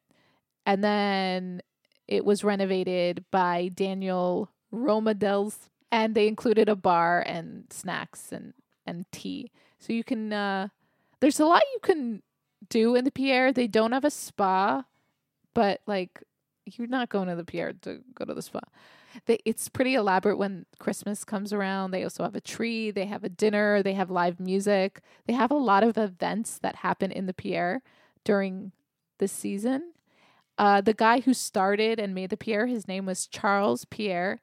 And 0.66 0.84
then 0.84 1.62
it 2.08 2.26
was 2.26 2.44
renovated 2.44 3.24
by 3.32 3.70
Daniel 3.74 4.50
Romualdez. 4.74 5.70
And 5.92 6.14
they 6.14 6.28
included 6.28 6.70
a 6.70 6.76
bar 6.76 7.24
and 7.26 7.66
snacks 7.70 8.32
and, 8.32 8.54
and 8.86 9.06
tea. 9.12 9.52
So 9.80 9.94
you 9.94 10.04
can, 10.04 10.34
uh, 10.34 10.68
there's 11.20 11.40
a 11.40 11.46
lot 11.46 11.64
you 11.74 11.80
can 11.82 12.22
do 12.70 12.96
in 12.96 13.06
the 13.06 13.12
Pierre. 13.12 13.52
They 13.52 13.68
don't 13.68 13.92
have 13.92 14.06
a 14.06 14.12
spa, 14.12 14.84
but 15.54 15.82
like 15.88 16.24
you're 16.66 16.88
not 16.88 17.10
going 17.10 17.28
to 17.28 17.36
the 17.36 17.44
Pierre 17.44 17.74
to 17.82 18.02
go 18.14 18.26
to 18.26 18.34
the 18.34 18.42
spa. 18.42 18.60
They, 19.26 19.40
it's 19.46 19.70
pretty 19.70 19.96
elaborate 19.96 20.38
when 20.38 20.66
Christmas 20.80 21.24
comes 21.24 21.52
around. 21.54 21.92
They 21.92 22.04
also 22.04 22.24
have 22.24 22.36
a 22.36 22.42
tree, 22.42 22.92
they 22.92 23.06
have 23.06 23.24
a 23.24 23.30
dinner, 23.30 23.82
they 23.84 23.94
have 23.94 24.10
live 24.10 24.40
music. 24.40 25.02
They 25.26 25.34
have 25.34 25.52
a 25.52 25.56
lot 25.56 25.84
of 25.84 25.98
events 25.98 26.60
that 26.60 26.78
happen 26.78 27.12
in 27.12 27.26
the 27.26 27.34
Pierre 27.34 27.82
during 28.24 28.72
the 29.18 29.28
season. 29.28 29.94
Uh, 30.58 30.82
the 30.82 30.94
guy 30.94 31.22
who 31.22 31.34
started 31.34 32.00
and 32.00 32.14
made 32.14 32.30
the 32.30 32.38
Pierre, 32.38 32.68
his 32.68 32.88
name 32.88 33.06
was 33.06 33.28
Charles 33.28 33.86
Pierre 33.86 34.42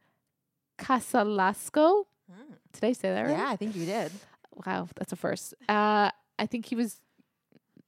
Casalasco. 0.79 2.05
Mm. 2.31 2.57
Did 2.73 2.85
I 2.85 2.93
say 2.93 3.13
that 3.13 3.23
right? 3.23 3.31
Yeah, 3.31 3.49
I 3.49 3.57
think 3.57 3.77
you 3.77 3.87
did. 3.87 4.13
Wow, 4.67 4.89
that's 4.97 5.13
a 5.13 5.17
first. 5.17 5.55
Uh, 5.69 6.11
I 6.39 6.47
think 6.47 6.67
he 6.67 6.75
was 6.75 7.01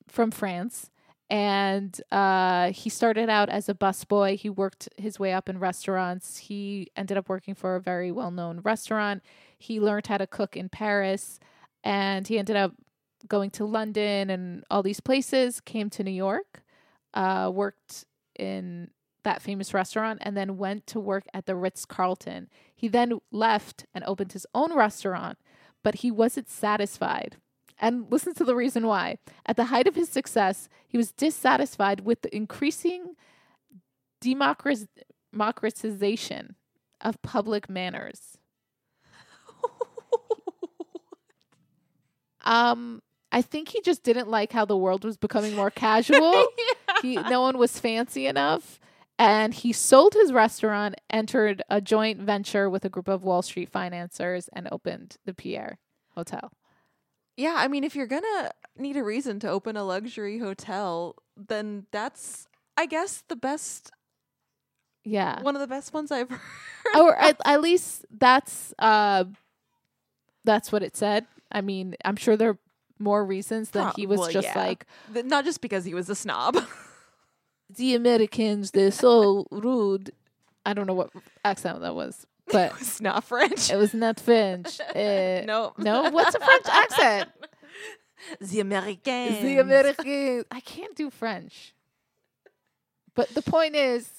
from 0.09 0.31
France, 0.31 0.91
and 1.31 2.01
uh, 2.11 2.73
he 2.73 2.89
started 2.89 3.29
out 3.29 3.49
as 3.49 3.69
a 3.69 3.75
busboy. 3.75 4.37
He 4.37 4.49
worked 4.49 4.89
his 4.97 5.19
way 5.19 5.33
up 5.33 5.49
in 5.49 5.59
restaurants. 5.59 6.39
He 6.39 6.91
ended 6.97 7.17
up 7.17 7.29
working 7.29 7.55
for 7.55 7.77
a 7.77 7.81
very 7.81 8.11
well-known 8.11 8.61
restaurant. 8.61 9.23
He 9.59 9.81
learned 9.81 10.07
how 10.07 10.19
to 10.19 10.27
cook 10.27 10.57
in 10.57 10.69
Paris, 10.69 11.39
and 11.85 12.27
he 12.27 12.39
ended 12.39 12.57
up 12.57 12.73
going 13.27 13.51
to 13.51 13.65
London 13.65 14.31
and 14.31 14.65
all 14.71 14.83
these 14.83 15.01
places. 15.01 15.61
Came 15.61 15.91
to 15.91 16.05
New 16.05 16.11
York, 16.11 16.63
uh, 17.15 17.51
worked 17.53 18.05
in 18.39 18.91
that 19.25 19.43
famous 19.43 19.75
restaurant, 19.75 20.21
and 20.23 20.37
then 20.37 20.57
went 20.57 20.87
to 20.87 21.01
work 21.01 21.25
at 21.35 21.47
the 21.47 21.57
Ritz 21.57 21.85
Carlton. 21.85 22.49
He 22.75 22.89
then 22.89 23.21
left 23.31 23.85
and 23.93 24.05
opened 24.05 24.33
his 24.33 24.47
own 24.55 24.75
restaurant 24.75 25.39
but 25.83 25.97
he 25.97 26.11
wasn't 26.11 26.49
satisfied. 26.49 27.37
And 27.81 28.07
listen 28.11 28.35
to 28.35 28.45
the 28.45 28.57
reason 28.57 28.87
why. 28.87 29.19
At 29.47 29.57
the 29.57 29.67
height 29.67 29.87
of 29.87 29.95
his 29.95 30.09
success, 30.09 30.69
he 30.87 30.97
was 30.97 31.13
dissatisfied 31.13 32.01
with 32.01 32.23
the 32.23 32.35
increasing 32.35 33.15
democrat- 34.21 34.89
democratization 35.33 36.57
of 37.01 37.23
public 37.23 37.69
manners. 37.69 38.39
Um, 42.45 43.03
I 43.31 43.43
think 43.43 43.69
he 43.69 43.83
just 43.83 44.03
didn't 44.03 44.31
like 44.31 44.53
how 44.53 44.65
the 44.65 44.77
world 44.77 45.05
was 45.05 45.19
becoming 45.19 45.55
more 45.55 45.71
casual. 45.71 46.47
he, 47.03 47.17
no 47.17 47.43
one 47.43 47.59
was 47.59 47.79
fancy 47.79 48.27
enough. 48.27 48.81
And 49.19 49.53
he 49.53 49.73
sold 49.73 50.15
his 50.15 50.33
restaurant, 50.33 50.95
entered 51.11 51.63
a 51.69 51.81
joint 51.83 52.21
venture 52.21 52.71
with 52.71 52.85
a 52.87 52.89
group 52.89 53.09
of 53.09 53.25
Wall 53.25 53.43
Street 53.43 53.69
financiers, 53.69 54.49
and 54.53 54.69
opened 54.73 55.17
the 55.27 55.35
Pierre 55.35 55.79
Hotel. 56.15 56.51
Yeah, 57.39 57.55
I 57.57 57.69
mean, 57.69 57.85
if 57.85 57.95
you're 57.95 58.09
gonna 58.09 58.51
need 58.77 58.97
a 58.97 59.05
reason 59.05 59.39
to 59.41 59.49
open 59.49 59.77
a 59.77 59.85
luxury 59.85 60.39
hotel, 60.41 61.15
then 61.37 61.87
that's, 61.93 62.49
I 62.77 62.85
guess, 62.87 63.23
the 63.29 63.37
best, 63.37 63.93
Yeah. 65.05 65.41
one 65.43 65.55
of 65.55 65.61
the 65.61 65.69
best 65.69 65.95
ones 65.95 66.11
I've 66.11 66.29
heard. 66.31 66.41
or 66.97 67.17
at, 67.17 67.41
at 67.45 67.61
least 67.61 68.05
that's 68.11 68.75
uh 68.81 69.25
that's 70.45 70.73
what 70.73 70.83
it 70.83 70.97
said. 70.97 71.27
I 71.53 71.61
mean, 71.61 71.95
I'm 72.05 72.17
sure 72.17 72.37
there 72.37 72.51
are 72.51 72.59
more 72.99 73.25
reasons 73.25 73.71
than 73.71 73.85
Pro- 73.85 73.93
he 73.95 74.07
was 74.07 74.19
well, 74.19 74.31
just 74.31 74.49
yeah. 74.49 74.59
like 74.59 74.85
Not 75.15 75.45
just 75.45 75.61
because 75.61 75.85
he 75.85 75.95
was 75.95 76.11
a 76.11 76.17
snob. 76.17 76.57
the 77.71 77.95
Americans, 77.95 78.73
they're 78.73 78.91
so 78.91 79.47
rude. 79.53 80.11
I 80.67 80.75
don't 80.75 80.87
know 80.89 80.95
what 80.95 81.11
accent 81.45 81.81
that 81.83 81.95
was, 81.95 82.27
but 82.53 82.73
it's 82.81 83.01
not 83.01 83.25
French. 83.25 83.71
it 83.71 83.77
was 83.77 83.95
not 83.95 84.21
French. 84.21 84.81
Uh, 84.95 85.43
no. 85.47 85.73
no, 85.79 86.11
what's 86.11 86.35
a 86.35 86.41
French 86.41 86.67
accent? 86.67 87.31
The 88.41 88.59
Americans. 88.59 89.41
The 89.43 89.59
Americans. 89.59 90.45
I 90.51 90.59
can't 90.59 90.97
do 90.97 91.09
French. 91.09 91.73
But 93.15 93.29
the 93.29 93.43
point 93.43 93.77
is, 93.77 94.11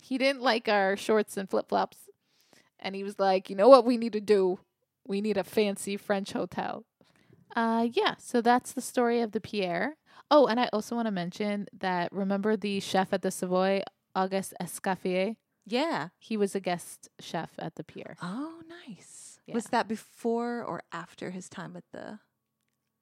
he 0.00 0.18
didn't 0.18 0.42
like 0.42 0.68
our 0.68 0.94
shorts 0.94 1.38
and 1.38 1.48
flip 1.48 1.70
flops. 1.70 1.96
And 2.78 2.94
he 2.94 3.02
was 3.02 3.18
like, 3.18 3.48
you 3.48 3.56
know 3.56 3.68
what 3.70 3.86
we 3.86 3.96
need 3.96 4.12
to 4.12 4.20
do? 4.20 4.58
We 5.06 5.22
need 5.22 5.38
a 5.38 5.44
fancy 5.44 5.96
French 5.96 6.32
hotel. 6.32 6.84
Uh 7.56 7.88
yeah, 7.90 8.14
so 8.18 8.40
that's 8.42 8.72
the 8.72 8.82
story 8.82 9.22
of 9.22 9.32
the 9.32 9.40
Pierre. 9.40 9.96
Oh, 10.30 10.46
and 10.46 10.60
I 10.60 10.68
also 10.72 10.94
want 10.94 11.06
to 11.06 11.10
mention 11.12 11.66
that 11.76 12.12
remember 12.12 12.56
the 12.56 12.78
chef 12.80 13.12
at 13.12 13.22
the 13.22 13.30
Savoy, 13.30 13.82
Auguste 14.14 14.54
Escoffier? 14.60 15.36
Yeah. 15.66 16.08
He 16.18 16.36
was 16.36 16.54
a 16.54 16.60
guest 16.60 17.08
chef 17.20 17.50
at 17.58 17.76
the 17.76 17.84
Pierre. 17.84 18.16
Oh, 18.22 18.60
nice. 18.86 19.38
Yeah. 19.46 19.54
Was 19.54 19.66
that 19.66 19.88
before 19.88 20.62
or 20.62 20.82
after 20.92 21.30
his 21.30 21.48
time 21.48 21.76
at 21.76 21.84
the 21.92 22.18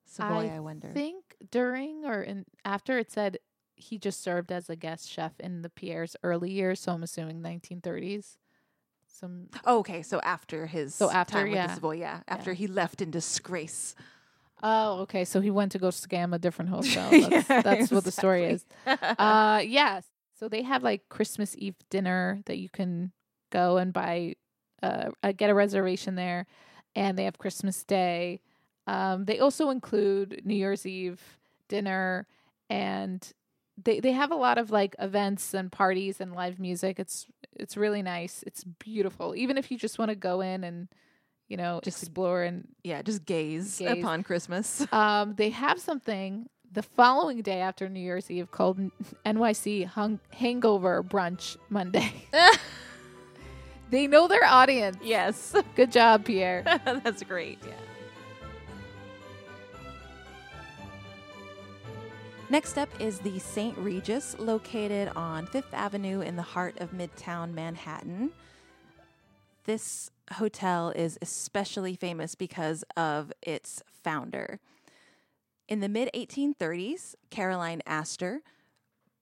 Savoy, 0.06 0.50
I, 0.54 0.60
wonder? 0.60 0.88
I 0.88 0.92
think 0.92 1.36
during 1.50 2.04
or 2.06 2.22
in 2.22 2.46
after 2.64 2.98
it 2.98 3.10
said 3.10 3.38
he 3.76 3.98
just 3.98 4.22
served 4.22 4.50
as 4.50 4.68
a 4.70 4.76
guest 4.76 5.08
chef 5.10 5.38
in 5.38 5.62
the 5.62 5.68
Pierre's 5.68 6.16
early 6.22 6.50
years, 6.50 6.80
so 6.80 6.92
I'm 6.92 7.02
assuming 7.02 7.42
1930s. 7.42 8.36
Some 9.06 9.48
oh, 9.64 9.78
okay, 9.80 10.02
so 10.02 10.20
after 10.20 10.66
his 10.66 10.94
So 10.94 11.10
after, 11.10 11.34
time 11.34 11.44
with 11.48 11.54
yeah. 11.54 11.66
the 11.68 11.74
Savoy, 11.74 11.96
yeah. 11.96 12.20
After 12.28 12.52
he 12.52 12.66
left 12.66 13.02
in 13.02 13.10
disgrace. 13.10 13.94
oh, 14.62 15.00
okay, 15.00 15.24
so 15.24 15.40
he 15.40 15.50
went 15.50 15.72
to 15.72 15.78
go 15.78 15.88
scam 15.88 16.34
a 16.34 16.38
different 16.38 16.70
hotel. 16.76 17.12
Yeah, 17.12 17.28
That's, 17.28 17.64
that's 17.64 17.90
what 17.90 18.04
the 18.04 18.12
story 18.12 18.44
is. 18.46 18.64
Uh, 18.86 19.62
yes. 19.66 20.04
So 20.38 20.48
they 20.48 20.62
have 20.62 20.82
like 20.82 21.08
Christmas 21.08 21.54
Eve 21.58 21.74
dinner 21.90 22.40
that 22.46 22.58
you 22.58 22.68
can 22.68 23.12
go 23.50 23.76
and 23.76 23.92
buy, 23.92 24.36
uh, 24.82 25.10
uh, 25.22 25.32
get 25.32 25.50
a 25.50 25.54
reservation 25.54 26.14
there, 26.14 26.46
and 26.94 27.18
they 27.18 27.24
have 27.24 27.38
Christmas 27.38 27.82
Day. 27.84 28.40
Um, 28.86 29.24
they 29.24 29.40
also 29.40 29.70
include 29.70 30.42
New 30.44 30.54
Year's 30.54 30.86
Eve 30.86 31.20
dinner, 31.68 32.26
and 32.70 33.32
they 33.82 33.98
they 34.00 34.12
have 34.12 34.30
a 34.30 34.36
lot 34.36 34.58
of 34.58 34.70
like 34.70 34.94
events 34.98 35.54
and 35.54 35.72
parties 35.72 36.20
and 36.20 36.32
live 36.34 36.60
music. 36.60 37.00
It's 37.00 37.26
it's 37.52 37.76
really 37.76 38.02
nice. 38.02 38.44
It's 38.46 38.62
beautiful. 38.64 39.34
Even 39.34 39.58
if 39.58 39.70
you 39.70 39.78
just 39.78 39.98
want 39.98 40.10
to 40.10 40.14
go 40.14 40.40
in 40.40 40.62
and 40.62 40.88
you 41.48 41.56
know 41.56 41.80
Just- 41.82 42.02
explore 42.02 42.42
and 42.44 42.68
yeah, 42.84 43.02
just 43.02 43.24
gaze, 43.24 43.78
Gaze. 43.78 43.98
upon 43.98 44.22
Christmas. 44.22 44.86
um, 44.92 45.34
they 45.34 45.50
have 45.50 45.80
something 45.80 46.48
the 46.72 46.82
following 46.82 47.42
day 47.42 47.60
after 47.60 47.88
New 47.88 48.00
Year's 48.00 48.30
Eve 48.30 48.50
called 48.50 48.78
NYC 49.24 49.86
hung- 49.86 50.20
Hangover 50.30 51.02
Brunch 51.02 51.56
Monday. 51.70 52.12
they 53.90 54.06
know 54.06 54.28
their 54.28 54.44
audience. 54.44 54.96
yes. 55.02 55.54
Good 55.76 55.92
job, 55.92 56.24
Pierre. 56.24 56.62
That's 56.84 57.22
great. 57.22 57.58
Yeah. 57.66 57.72
Next 62.50 62.78
up 62.78 62.88
is 62.98 63.18
the 63.18 63.38
St. 63.38 63.76
Regis, 63.76 64.34
located 64.38 65.08
on 65.14 65.46
Fifth 65.46 65.74
Avenue 65.74 66.20
in 66.22 66.36
the 66.36 66.42
heart 66.42 66.78
of 66.80 66.92
Midtown 66.92 67.52
Manhattan. 67.52 68.30
This 69.64 70.10
hotel 70.32 70.88
is 70.90 71.18
especially 71.20 71.94
famous 71.94 72.34
because 72.34 72.84
of 72.96 73.32
its 73.42 73.82
founder. 74.02 74.60
In 75.68 75.80
the 75.80 75.88
mid 75.88 76.10
1830s, 76.14 77.14
Caroline 77.30 77.82
Astor 77.86 78.40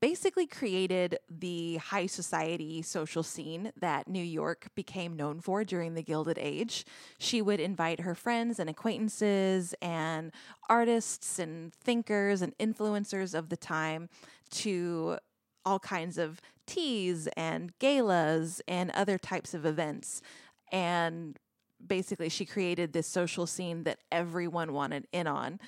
basically 0.01 0.47
created 0.47 1.19
the 1.29 1.77
high 1.79 2.07
society 2.07 2.83
social 2.83 3.25
scene 3.25 3.73
that 3.81 4.07
New 4.07 4.23
York 4.23 4.69
became 4.77 5.17
known 5.17 5.41
for 5.41 5.65
during 5.65 5.95
the 5.95 6.03
Gilded 6.03 6.39
Age. 6.39 6.85
She 7.19 7.43
would 7.43 7.59
invite 7.59 8.01
her 8.01 8.15
friends 8.15 8.61
and 8.61 8.71
acquaintances 8.71 9.75
and 9.83 10.31
artists 10.69 11.41
and 11.41 11.75
thinkers 11.75 12.43
and 12.43 12.57
influencers 12.59 13.37
of 13.37 13.49
the 13.49 13.57
time 13.57 14.09
to 14.51 15.19
all 15.65 15.81
kinds 15.81 16.19
of 16.19 16.41
teas 16.67 17.27
and 17.37 17.77
galas 17.81 18.61
and 18.69 18.93
other 18.93 19.19
types 19.19 19.55
of 19.55 19.67
events. 19.67 20.23
And 20.71 21.39
basically, 21.85 22.29
she 22.29 22.45
created 22.45 22.93
this 22.93 23.09
social 23.09 23.47
scene 23.47 23.83
that 23.85 23.99
everyone 24.13 24.73
wanted 24.73 25.09
in 25.13 25.27
on. 25.27 25.59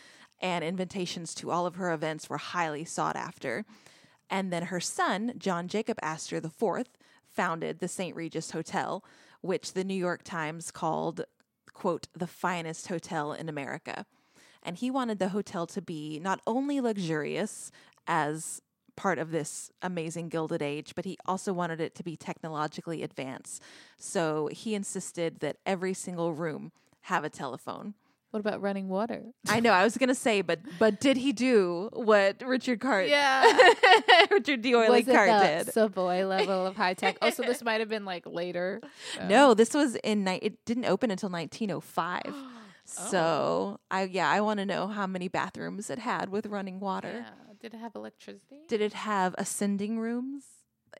And 0.40 0.64
invitations 0.64 1.34
to 1.36 1.50
all 1.50 1.66
of 1.66 1.76
her 1.76 1.92
events 1.92 2.30
were 2.30 2.38
highly 2.38 2.84
sought 2.84 3.16
after. 3.16 3.64
And 4.30 4.52
then 4.52 4.64
her 4.64 4.80
son, 4.80 5.32
John 5.36 5.68
Jacob 5.68 5.98
Astor 6.02 6.36
IV, 6.36 6.86
founded 7.26 7.78
the 7.78 7.88
St. 7.88 8.14
Regis 8.14 8.52
Hotel, 8.52 9.04
which 9.40 9.72
the 9.72 9.84
New 9.84 9.94
York 9.94 10.22
Times 10.22 10.70
called, 10.70 11.22
quote, 11.72 12.08
the 12.14 12.26
finest 12.26 12.88
hotel 12.88 13.32
in 13.32 13.48
America. 13.48 14.06
And 14.62 14.76
he 14.76 14.90
wanted 14.90 15.18
the 15.18 15.30
hotel 15.30 15.66
to 15.68 15.80
be 15.80 16.20
not 16.20 16.40
only 16.46 16.80
luxurious 16.80 17.70
as 18.06 18.60
part 18.96 19.18
of 19.20 19.30
this 19.30 19.70
amazing 19.80 20.28
Gilded 20.28 20.60
Age, 20.60 20.94
but 20.96 21.04
he 21.04 21.16
also 21.24 21.52
wanted 21.52 21.80
it 21.80 21.94
to 21.94 22.02
be 22.02 22.16
technologically 22.16 23.04
advanced. 23.04 23.62
So 23.96 24.48
he 24.48 24.74
insisted 24.74 25.38
that 25.38 25.58
every 25.64 25.94
single 25.94 26.34
room 26.34 26.72
have 27.02 27.22
a 27.22 27.30
telephone. 27.30 27.94
What 28.30 28.40
about 28.40 28.60
running 28.60 28.88
water? 28.88 29.22
I 29.48 29.60
know. 29.60 29.70
I 29.72 29.84
was 29.84 29.96
gonna 29.96 30.14
say, 30.14 30.42
but 30.42 30.60
but 30.78 31.00
did 31.00 31.16
he 31.16 31.32
do 31.32 31.88
what 31.94 32.42
Richard 32.44 32.78
Carte? 32.80 33.08
Yeah. 33.08 33.42
Richard 34.30 34.60
D'Oyly 34.62 35.02
Carte 35.04 35.42
did. 35.42 35.72
Savoy 35.72 36.26
level 36.26 36.66
of 36.66 36.76
high 36.76 36.92
tech? 36.94 37.16
Also, 37.22 37.42
this 37.42 37.62
might 37.68 37.80
have 37.80 37.88
been 37.88 38.04
like 38.04 38.26
later. 38.26 38.80
Uh, 39.18 39.26
No, 39.28 39.54
this 39.54 39.72
was 39.72 39.96
in 39.96 40.24
ni- 40.24 40.40
it 40.42 40.64
didn't 40.66 40.84
open 40.84 41.10
until 41.10 41.30
1905. 41.30 42.22
So 42.90 43.78
I 43.90 44.04
yeah, 44.04 44.30
I 44.30 44.40
want 44.40 44.60
to 44.60 44.64
know 44.66 44.86
how 44.86 45.06
many 45.06 45.28
bathrooms 45.28 45.90
it 45.90 45.98
had 45.98 46.30
with 46.30 46.46
running 46.46 46.80
water. 46.80 47.22
Yeah. 47.26 47.54
Did 47.60 47.74
it 47.74 47.78
have 47.78 47.94
electricity? 47.94 48.60
Did 48.66 48.80
it 48.80 48.94
have 48.94 49.34
ascending 49.36 49.98
rooms? 49.98 50.44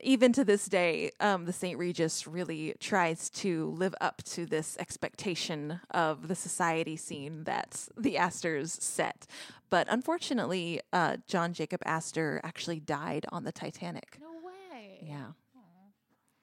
Even 0.01 0.31
to 0.33 0.43
this 0.45 0.65
day, 0.65 1.11
um, 1.19 1.45
the 1.45 1.53
St. 1.53 1.77
Regis 1.77 2.25
really 2.27 2.73
tries 2.79 3.29
to 3.31 3.67
live 3.71 3.93
up 3.99 4.23
to 4.23 4.45
this 4.45 4.77
expectation 4.79 5.79
of 5.91 6.27
the 6.27 6.35
society 6.35 6.95
scene 6.95 7.43
that 7.45 7.87
the 7.97 8.17
Astors 8.17 8.71
set. 8.81 9.25
But 9.69 9.87
unfortunately, 9.89 10.81
uh, 10.93 11.17
John 11.27 11.53
Jacob 11.53 11.81
Astor 11.85 12.39
actually 12.43 12.79
died 12.79 13.25
on 13.31 13.43
the 13.43 13.51
Titanic. 13.51 14.17
no 14.21 14.31
way. 14.45 14.99
Yeah. 15.01 15.27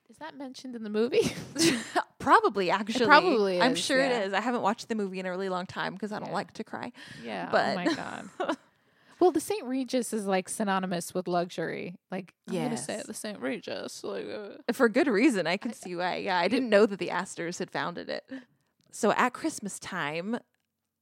Is 0.09 0.19
that 0.19 0.37
mentioned 0.37 0.75
in 0.77 0.83
the 0.85 0.91
movie? 0.91 1.35
Probably, 2.19 2.71
actually. 2.71 3.07
probably 3.07 3.61
I'm 3.61 3.75
sure 3.75 3.99
yeah. 3.99 4.19
it 4.21 4.27
is. 4.29 4.33
I 4.33 4.41
haven't 4.41 4.63
watched 4.63 4.89
the 4.89 4.95
movie 4.95 5.21
in 5.21 5.27
a 5.27 5.31
really 5.31 5.49
long 5.49 5.67
time 5.67 5.93
because 5.93 6.11
I 6.11 6.19
don't 6.19 6.29
Yeah. 6.29 6.35
like 6.35 6.53
to 6.55 6.65
cry. 6.65 6.91
yeah. 7.25 7.49
But- 7.53 7.67
oh 7.67 7.75
my 7.75 7.95
god. 7.95 8.29
Well, 9.19 9.31
the 9.31 9.41
St. 9.41 9.65
Regis 9.65 10.13
is 10.13 10.27
like 10.27 10.49
synonymous 10.49 11.15
with 11.15 11.27
luxury. 11.27 11.95
Like, 12.11 12.35
I'm 12.49 12.55
gonna 12.55 12.77
say 12.77 12.95
it, 12.97 13.07
the 13.07 13.15
St. 13.15 13.41
Regis. 13.41 14.05
Like, 14.05 14.27
uh, 14.29 14.73
For 14.73 14.89
good 14.89 15.07
reason. 15.09 15.47
I 15.47 15.57
can 15.57 15.73
see 15.73 15.97
why. 15.97 16.17
Yeah, 16.17 16.39
I 16.39 16.49
didn't 16.49 16.69
know 16.69 16.87
that 16.87 16.99
the 16.99 17.11
Astors 17.11 17.59
had 17.59 17.71
founded 17.71 18.09
it. 18.11 18.31
So 18.93 19.13
at 19.13 19.33
Christmas 19.33 19.79
time, 19.79 20.39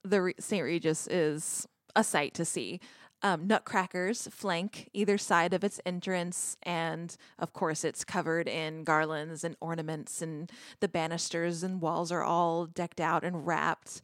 the 0.04 0.22
Re- 0.22 0.34
St. 0.38 0.62
Regis 0.62 1.06
is 1.08 1.66
a 1.96 2.04
sight 2.04 2.34
to 2.34 2.44
see. 2.44 2.80
Um, 3.22 3.46
nutcrackers 3.46 4.28
flank 4.30 4.90
either 4.92 5.16
side 5.16 5.54
of 5.54 5.64
its 5.64 5.80
entrance, 5.86 6.58
and 6.62 7.16
of 7.38 7.54
course, 7.54 7.82
it's 7.82 8.04
covered 8.04 8.46
in 8.48 8.84
garlands 8.84 9.44
and 9.44 9.56
ornaments, 9.60 10.20
and 10.20 10.52
the 10.80 10.88
banisters 10.88 11.62
and 11.62 11.80
walls 11.80 12.12
are 12.12 12.22
all 12.22 12.66
decked 12.66 13.00
out 13.00 13.24
and 13.24 13.46
wrapped. 13.46 14.02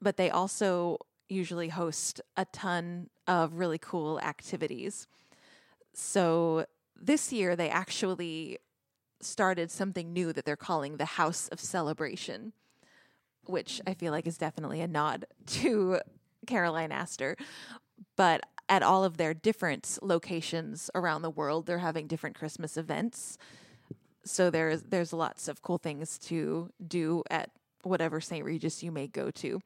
But 0.00 0.16
they 0.16 0.30
also 0.30 0.98
usually 1.28 1.68
host 1.68 2.20
a 2.36 2.44
ton 2.46 3.10
of 3.28 3.54
really 3.54 3.78
cool 3.78 4.18
activities. 4.20 5.06
So 5.92 6.64
this 7.00 7.32
year, 7.32 7.54
they 7.54 7.68
actually 7.68 8.58
started 9.20 9.70
something 9.70 10.12
new 10.12 10.32
that 10.32 10.44
they're 10.44 10.56
calling 10.56 10.96
the 10.96 11.04
House 11.04 11.48
of 11.48 11.60
Celebration, 11.60 12.52
which 13.44 13.80
I 13.86 13.94
feel 13.94 14.12
like 14.12 14.26
is 14.26 14.38
definitely 14.38 14.80
a 14.80 14.88
nod 14.88 15.26
to 15.46 16.00
Caroline 16.46 16.90
Astor. 16.92 17.36
But 18.16 18.42
at 18.68 18.82
all 18.82 19.04
of 19.04 19.16
their 19.16 19.34
different 19.34 19.98
locations 20.02 20.90
around 20.94 21.22
the 21.22 21.30
world, 21.30 21.66
they're 21.66 21.78
having 21.78 22.06
different 22.06 22.36
Christmas 22.36 22.76
events. 22.76 23.38
So 24.24 24.50
there's 24.50 24.82
there's 24.82 25.12
lots 25.12 25.48
of 25.48 25.62
cool 25.62 25.78
things 25.78 26.18
to 26.18 26.70
do 26.86 27.22
at 27.30 27.50
whatever 27.82 28.20
St. 28.20 28.44
Regis 28.44 28.82
you 28.82 28.92
may 28.92 29.06
go 29.06 29.30
to. 29.30 29.60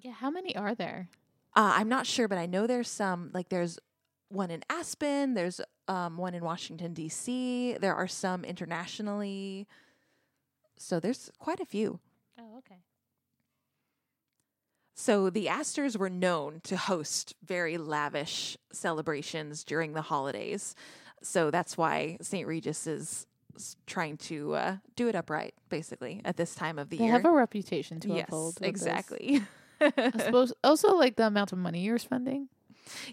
yeah. 0.00 0.12
How 0.12 0.30
many 0.30 0.54
are 0.54 0.74
there? 0.74 1.08
Uh, 1.56 1.74
I'm 1.76 1.88
not 1.88 2.06
sure, 2.06 2.26
but 2.26 2.38
I 2.38 2.46
know 2.46 2.66
there's 2.66 2.88
some 2.88 3.30
like 3.32 3.48
there's 3.48 3.78
one 4.28 4.50
in 4.50 4.62
Aspen, 4.68 5.34
there's 5.34 5.60
um, 5.86 6.16
one 6.16 6.34
in 6.34 6.42
Washington 6.42 6.92
D.C. 6.94 7.76
There 7.80 7.94
are 7.94 8.08
some 8.08 8.44
internationally, 8.44 9.66
so 10.76 10.98
there's 10.98 11.30
quite 11.38 11.60
a 11.60 11.64
few. 11.66 12.00
Oh, 12.38 12.58
okay. 12.58 12.80
So 14.96 15.28
the 15.28 15.48
Astors 15.48 15.98
were 15.98 16.10
known 16.10 16.60
to 16.64 16.76
host 16.76 17.34
very 17.44 17.76
lavish 17.78 18.56
celebrations 18.72 19.64
during 19.64 19.92
the 19.92 20.02
holidays. 20.02 20.74
So 21.22 21.50
that's 21.50 21.76
why 21.76 22.18
St. 22.20 22.46
Regis 22.46 22.86
is 22.86 23.26
trying 23.86 24.16
to 24.18 24.54
uh, 24.54 24.76
do 24.96 25.08
it 25.08 25.14
upright, 25.14 25.54
basically, 25.68 26.20
at 26.24 26.36
this 26.36 26.54
time 26.54 26.78
of 26.78 26.90
the 26.90 26.96
They 26.96 27.04
year. 27.04 27.12
They 27.12 27.22
have 27.22 27.32
a 27.32 27.36
reputation 27.36 28.00
to 28.00 28.08
yes, 28.08 28.24
uphold. 28.24 28.58
exactly. 28.62 29.42
I 29.96 30.12
suppose 30.18 30.52
also 30.62 30.94
like 30.96 31.16
the 31.16 31.26
amount 31.26 31.52
of 31.52 31.58
money 31.58 31.80
you're 31.80 31.98
spending. 31.98 32.48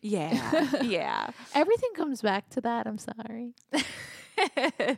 yeah, 0.02 0.68
yeah. 0.84 1.30
Everything 1.54 1.92
comes 1.96 2.22
back 2.22 2.50
to 2.52 2.62
that. 2.62 2.88
I'm 2.88 2.98
sorry. 2.98 3.54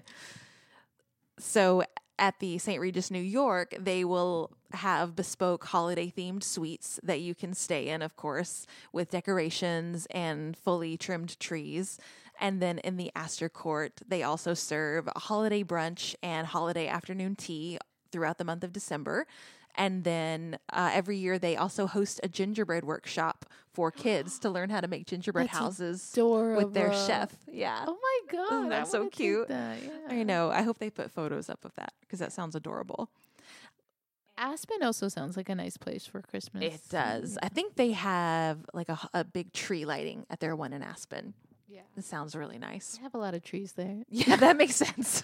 so 1.40 1.84
at 2.20 2.40
the 2.40 2.58
St. 2.58 2.80
Regis 2.80 3.12
New 3.12 3.22
York, 3.22 3.76
they 3.80 4.06
will 4.06 4.52
have 4.72 5.16
bespoke 5.16 5.66
holiday 5.66 6.12
themed 6.16 6.44
suites 6.44 7.00
that 7.04 7.22
you 7.22 7.36
can 7.36 7.54
stay 7.54 7.88
in, 7.88 8.02
of 8.02 8.16
course, 8.16 8.66
with 8.92 9.12
decorations 9.12 10.08
and 10.12 10.56
fully 10.58 10.98
trimmed 10.98 11.40
trees. 11.40 12.00
And 12.40 12.62
then 12.62 12.80
in 12.80 12.98
the 12.98 13.12
Astor 13.16 13.50
Court, 13.50 14.02
they 14.08 14.24
also 14.24 14.54
serve 14.54 15.08
a 15.16 15.20
holiday 15.20 15.64
brunch 15.64 16.16
and 16.24 16.48
holiday 16.48 16.88
afternoon 16.88 17.36
tea 17.36 17.78
throughout 18.12 18.38
the 18.38 18.46
month 18.46 18.64
of 18.64 18.72
December. 18.74 19.26
And 19.76 20.04
then 20.04 20.60
uh, 20.72 20.92
every 20.94 21.18
year 21.18 21.40
they 21.40 21.56
also 21.58 21.88
host 21.88 22.20
a 22.24 22.28
gingerbread 22.28 22.84
workshop 22.86 23.46
for 23.74 23.90
kids 23.90 24.38
to 24.40 24.50
learn 24.52 24.70
how 24.70 24.82
to 24.82 24.88
make 24.88 25.08
gingerbread 25.08 25.48
That's 25.48 25.58
houses 25.58 26.12
Adorable. 26.14 26.64
with 26.66 26.74
their 26.76 26.94
chef. 26.94 27.36
Yeah. 27.52 27.86
Oh 27.88 27.98
my 28.00 28.20
god, 28.38 28.54
Isn't 28.54 28.70
that 28.70 28.82
I 28.82 28.90
so 28.90 29.10
cute? 29.10 29.48
that, 29.48 29.78
yeah. 29.84 29.90
I 30.16 30.22
know. 30.24 30.52
I 30.52 30.62
hope 30.62 30.78
they 30.78 30.92
put 30.92 31.10
photos 31.10 31.50
up 31.50 31.66
of 31.66 31.74
that 31.76 31.92
because 32.02 32.20
that 32.20 32.32
sounds 32.32 32.56
adorable. 32.56 33.10
Aspen 34.38 34.82
also 34.84 35.08
sounds 35.10 35.38
like 35.38 35.50
a 35.50 35.56
nice 35.56 35.78
place 35.78 36.06
for 36.06 36.22
Christmas. 36.22 36.64
It 36.64 36.82
does. 36.90 37.38
I 37.42 37.50
think 37.50 37.76
they 37.76 37.92
have 37.92 38.60
like 38.74 38.90
a 39.14 39.24
big 39.24 39.54
tree 39.54 39.86
lighting 39.86 40.26
at 40.30 40.40
their 40.40 40.56
one 40.56 40.74
in 40.74 40.82
Aspen. 40.82 41.34
Yeah, 41.68 41.82
It 41.98 42.04
sounds 42.04 42.36
really 42.36 42.58
nice. 42.60 42.98
they 42.98 43.04
have 43.04 43.14
a 43.16 43.20
lot 43.20 43.34
of 43.36 43.44
trees 43.44 43.74
there. 43.74 44.04
Yeah, 44.10 44.36
that 44.38 44.58
makes 44.58 44.76
sense. 44.86 45.24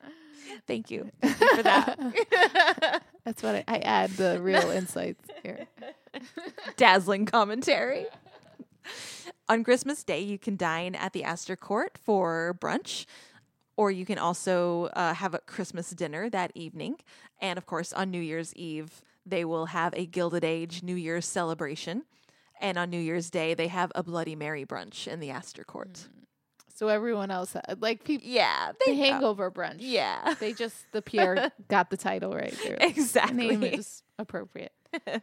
Thank 0.66 0.90
you. 0.90 1.10
Thank 1.22 1.40
you 1.40 1.56
for 1.56 1.62
that. 1.62 3.02
That's 3.24 3.42
what 3.42 3.54
I, 3.56 3.64
I 3.68 3.78
add 3.78 4.10
the 4.10 4.40
real 4.40 4.70
insights 4.70 5.24
here. 5.42 5.66
Dazzling 6.76 7.26
commentary. 7.26 8.06
On 9.48 9.64
Christmas 9.64 10.02
Day, 10.04 10.20
you 10.20 10.38
can 10.38 10.56
dine 10.56 10.94
at 10.94 11.12
the 11.12 11.24
Astor 11.24 11.56
Court 11.56 11.98
for 12.02 12.56
brunch, 12.60 13.06
or 13.76 13.90
you 13.90 14.04
can 14.04 14.18
also 14.18 14.84
uh, 14.94 15.14
have 15.14 15.34
a 15.34 15.38
Christmas 15.38 15.90
dinner 15.90 16.28
that 16.30 16.52
evening. 16.54 16.96
And 17.40 17.58
of 17.58 17.66
course, 17.66 17.92
on 17.92 18.10
New 18.10 18.20
Year's 18.20 18.54
Eve, 18.54 19.02
they 19.24 19.44
will 19.44 19.66
have 19.66 19.94
a 19.94 20.06
Gilded 20.06 20.44
Age 20.44 20.82
New 20.82 20.96
Year's 20.96 21.26
celebration. 21.26 22.04
And 22.60 22.78
on 22.78 22.90
New 22.90 23.00
Year's 23.00 23.30
Day, 23.30 23.54
they 23.54 23.68
have 23.68 23.90
a 23.94 24.02
Bloody 24.02 24.36
Mary 24.36 24.64
brunch 24.64 25.08
in 25.08 25.20
the 25.20 25.30
Astor 25.30 25.64
Court. 25.64 26.08
So 26.82 26.88
everyone 26.88 27.30
else, 27.30 27.52
had, 27.52 27.80
like 27.80 28.02
people, 28.02 28.26
Yeah, 28.28 28.72
the 28.72 28.78
they 28.86 28.96
know. 28.96 29.04
Hangover 29.04 29.52
brunch. 29.52 29.76
Yeah, 29.78 30.34
they 30.40 30.52
just 30.52 30.74
the 30.90 31.00
Pierre 31.00 31.52
got 31.68 31.90
the 31.90 31.96
title 31.96 32.32
right. 32.32 32.52
They're 32.60 32.74
The 32.80 32.86
exactly. 32.86 33.56
name 33.56 33.62
is 33.62 34.02
appropriate. 34.18 34.72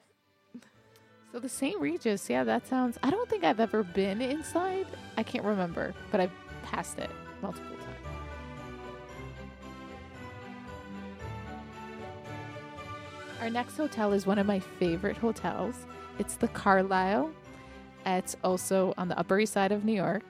So 1.34 1.40
the 1.40 1.50
St. 1.50 1.78
Regis, 1.82 2.30
yeah, 2.30 2.46
that 2.46 2.66
sounds. 2.66 2.98
I 3.04 3.10
don't 3.12 3.30
think 3.30 3.44
I've 3.44 3.60
ever 3.60 3.84
been 3.84 4.22
inside. 4.22 4.88
I 5.18 5.22
can't 5.24 5.44
remember, 5.44 5.94
but 6.12 6.22
I've 6.22 6.32
passed 6.64 6.98
it 6.98 7.10
multiple 7.42 7.76
times. 7.76 8.08
Our 13.42 13.50
next 13.50 13.76
hotel 13.78 14.14
is 14.14 14.26
one 14.26 14.40
of 14.40 14.48
my 14.48 14.60
favorite 14.60 15.18
hotels. 15.18 15.76
It's 16.20 16.36
the 16.36 16.48
Carlyle. 16.48 17.32
It's 18.06 18.36
also 18.44 18.94
on 18.98 19.08
the 19.10 19.20
Upper 19.20 19.40
East 19.40 19.54
Side 19.54 19.72
of 19.72 19.86
New 19.86 19.94
York, 19.94 20.24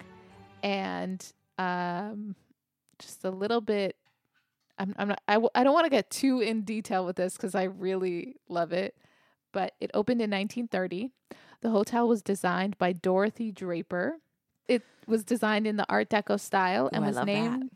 and 0.63 1.26
um, 1.58 2.36
just 3.00 3.24
a 3.24 3.32
little 3.32 3.62
bit. 3.62 3.95
I'm, 4.78 4.95
I'm 4.98 5.10
not. 5.10 5.22
I, 5.28 5.34
w- 5.34 5.50
I 5.56 5.63
don't 5.63 5.74
want 5.74 5.86
to 5.86 5.89
get 5.89 6.10
too 6.10 6.39
in 6.39 6.62
detail 6.62 7.06
with 7.06 7.17
this 7.17 7.36
because 7.36 7.54
I 7.56 7.63
really 7.63 8.36
love 8.48 8.72
it 8.72 8.95
but 9.52 9.74
it 9.80 9.91
opened 9.93 10.22
in 10.22 10.30
1930. 10.30 11.12
The 11.62 11.69
hotel 11.69 12.08
was 12.08 12.22
designed 12.22 12.78
by 12.78 12.93
Dorothy 12.93 13.52
Draper. 13.52 14.17
It 14.67 14.84
was 15.08 15.24
designed 15.24 15.67
in 15.67 15.76
the 15.76 15.86
Art 15.89 16.10
Deco 16.10 16.39
style 16.39 16.89
and 16.93 17.04
Ooh, 17.04 17.08
was 17.08 17.15
love 17.15 17.26
that. 17.26 17.34
named 17.34 17.72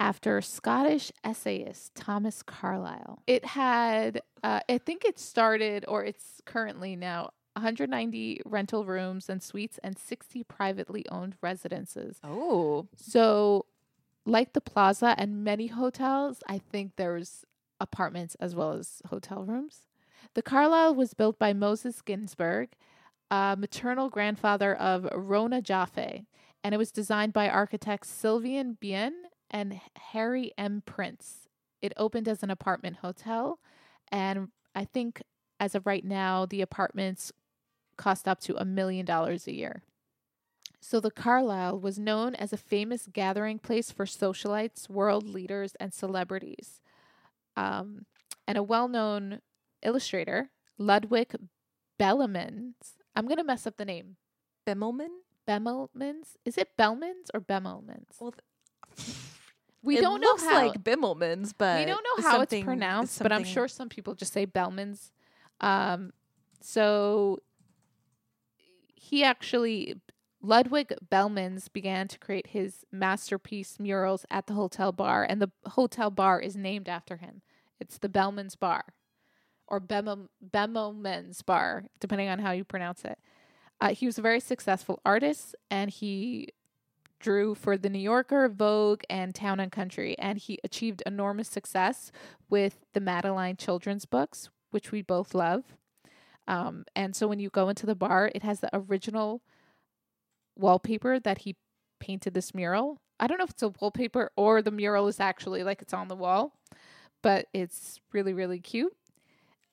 after 0.00 0.40
Scottish 0.40 1.12
essayist 1.22 1.94
Thomas 1.94 2.42
Carlyle. 2.42 3.22
It 3.26 3.44
had, 3.44 4.20
uh, 4.42 4.60
I 4.68 4.78
think 4.78 5.04
it 5.04 5.18
started, 5.18 5.84
or 5.86 6.04
it's 6.04 6.40
currently 6.44 6.96
now, 6.96 7.30
190 7.54 8.42
rental 8.44 8.84
rooms 8.84 9.28
and 9.28 9.42
suites 9.42 9.78
and 9.82 9.98
60 9.98 10.44
privately 10.44 11.04
owned 11.10 11.36
residences. 11.40 12.18
Oh, 12.24 12.86
So, 12.96 13.66
like 14.26 14.52
the 14.52 14.60
Plaza 14.60 15.14
and 15.18 15.44
many 15.44 15.68
hotels, 15.68 16.42
I 16.48 16.58
think 16.58 16.92
there's 16.96 17.44
apartments 17.80 18.34
as 18.36 18.54
well 18.54 18.72
as 18.72 19.02
hotel 19.10 19.44
rooms. 19.44 19.82
The 20.34 20.42
Carlyle 20.42 20.94
was 20.94 21.14
built 21.14 21.38
by 21.38 21.52
Moses 21.52 22.00
Ginsburg, 22.02 22.70
a 23.30 23.56
maternal 23.58 24.08
grandfather 24.08 24.74
of 24.74 25.08
Rona 25.14 25.60
Jaffe, 25.60 26.26
and 26.62 26.74
it 26.74 26.78
was 26.78 26.90
designed 26.90 27.32
by 27.32 27.48
architects 27.48 28.08
Sylvan 28.08 28.78
Bien 28.80 29.14
and 29.50 29.80
Harry 30.12 30.52
M. 30.56 30.82
Prince. 30.86 31.48
It 31.82 31.92
opened 31.96 32.26
as 32.26 32.42
an 32.42 32.50
apartment 32.50 32.96
hotel, 32.96 33.58
and 34.10 34.48
I 34.74 34.86
think 34.86 35.22
as 35.60 35.74
of 35.74 35.86
right 35.86 36.04
now, 36.04 36.46
the 36.46 36.62
apartments 36.62 37.32
cost 37.96 38.28
up 38.28 38.40
to 38.40 38.56
a 38.56 38.64
million 38.64 39.04
dollars 39.06 39.46
a 39.46 39.54
year. 39.54 39.82
So 40.80 41.00
the 41.00 41.10
Carlyle 41.10 41.80
was 41.80 41.98
known 41.98 42.34
as 42.34 42.52
a 42.52 42.58
famous 42.58 43.08
gathering 43.10 43.58
place 43.58 43.90
for 43.90 44.04
socialites, 44.04 44.88
world 44.90 45.26
leaders, 45.26 45.74
and 45.80 45.94
celebrities. 45.94 46.82
Um, 47.56 48.04
and 48.46 48.58
a 48.58 48.62
well-known 48.62 49.40
illustrator, 49.82 50.50
Ludwig 50.76 51.34
Bellemans. 51.98 52.74
I'm 53.16 53.26
gonna 53.26 53.44
mess 53.44 53.66
up 53.66 53.76
the 53.76 53.84
name. 53.84 54.16
Bimmelman. 54.66 55.08
Bemelmans? 55.48 56.36
Is 56.44 56.58
it 56.58 56.76
Bellmans 56.78 57.30
or 57.32 57.40
Bemelmans? 57.40 58.20
Well, 58.20 58.34
we 59.82 59.98
it 59.98 60.00
don't 60.00 60.20
know 60.20 60.28
looks 60.28 60.44
how 60.44 60.66
like 60.66 60.82
Bimmelman's, 60.82 61.52
but 61.52 61.80
we 61.80 61.84
don't 61.86 62.04
know 62.04 62.28
how 62.28 62.40
it's 62.40 62.54
pronounced, 62.62 63.22
but 63.22 63.32
I'm 63.32 63.44
sure 63.44 63.68
some 63.68 63.88
people 63.88 64.14
just 64.14 64.32
say 64.32 64.46
Bellmans. 64.46 65.10
Um, 65.60 66.12
so 66.60 67.42
he 69.04 69.22
actually 69.22 70.00
Ludwig 70.40 70.94
Bellmans 71.10 71.72
began 71.72 72.08
to 72.08 72.18
create 72.18 72.48
his 72.48 72.84
masterpiece 72.90 73.78
murals 73.78 74.26
at 74.30 74.46
the 74.46 74.54
hotel 74.54 74.92
bar, 74.92 75.24
and 75.28 75.40
the 75.40 75.50
hotel 75.66 76.10
bar 76.10 76.40
is 76.40 76.56
named 76.56 76.88
after 76.88 77.16
him. 77.16 77.42
It's 77.80 77.98
the 77.98 78.08
Bellmans 78.08 78.58
Bar, 78.58 78.84
or 79.66 79.80
Bemo 79.80 80.28
Bemomans 80.42 81.44
Bar, 81.44 81.84
depending 82.00 82.28
on 82.28 82.38
how 82.38 82.52
you 82.52 82.64
pronounce 82.64 83.04
it. 83.04 83.18
Uh, 83.80 83.94
he 83.94 84.06
was 84.06 84.18
a 84.18 84.22
very 84.22 84.40
successful 84.40 85.00
artist, 85.04 85.54
and 85.70 85.90
he 85.90 86.48
drew 87.20 87.54
for 87.54 87.76
the 87.76 87.90
New 87.90 87.98
Yorker, 87.98 88.48
Vogue, 88.48 89.02
and 89.08 89.34
Town 89.34 89.60
and 89.60 89.72
Country, 89.72 90.18
and 90.18 90.38
he 90.38 90.58
achieved 90.62 91.02
enormous 91.06 91.48
success 91.48 92.12
with 92.48 92.84
the 92.92 93.00
Madeline 93.00 93.56
children's 93.56 94.04
books, 94.04 94.50
which 94.70 94.92
we 94.92 95.00
both 95.00 95.34
love. 95.34 95.74
Um, 96.46 96.84
and 96.94 97.16
so 97.16 97.26
when 97.26 97.38
you 97.38 97.50
go 97.50 97.68
into 97.68 97.86
the 97.86 97.94
bar, 97.94 98.30
it 98.34 98.42
has 98.42 98.60
the 98.60 98.70
original 98.72 99.42
wallpaper 100.56 101.18
that 101.18 101.38
he 101.38 101.56
painted 102.00 102.34
this 102.34 102.54
mural. 102.54 102.98
I 103.18 103.26
don't 103.26 103.38
know 103.38 103.44
if 103.44 103.50
it's 103.50 103.62
a 103.62 103.72
wallpaper 103.80 104.30
or 104.36 104.60
the 104.60 104.70
mural 104.70 105.08
is 105.08 105.20
actually 105.20 105.62
like 105.62 105.80
it's 105.80 105.94
on 105.94 106.08
the 106.08 106.16
wall, 106.16 106.58
but 107.22 107.46
it's 107.52 108.00
really, 108.12 108.32
really 108.34 108.60
cute. 108.60 108.94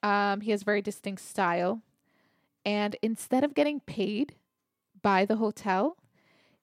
Um, 0.03 0.41
he 0.41 0.51
has 0.51 0.63
very 0.63 0.81
distinct 0.81 1.21
style. 1.21 1.81
And 2.65 2.95
instead 3.01 3.43
of 3.43 3.53
getting 3.55 3.79
paid 3.81 4.35
by 5.01 5.25
the 5.25 5.37
hotel, 5.37 5.97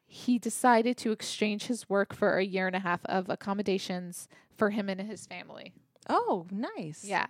he 0.07 0.39
decided 0.39 0.97
to 0.99 1.13
exchange 1.13 1.67
his 1.67 1.89
work 1.89 2.15
for 2.15 2.39
a 2.39 2.45
year 2.45 2.67
and 2.67 2.77
a 2.77 2.81
half 2.81 3.05
of 3.05 3.29
accommodations 3.29 4.29
for 4.57 4.71
him 4.71 4.89
and 4.89 5.01
his 5.01 5.27
family. 5.27 5.73
Oh, 6.09 6.47
nice. 6.51 7.05
Yeah. 7.05 7.27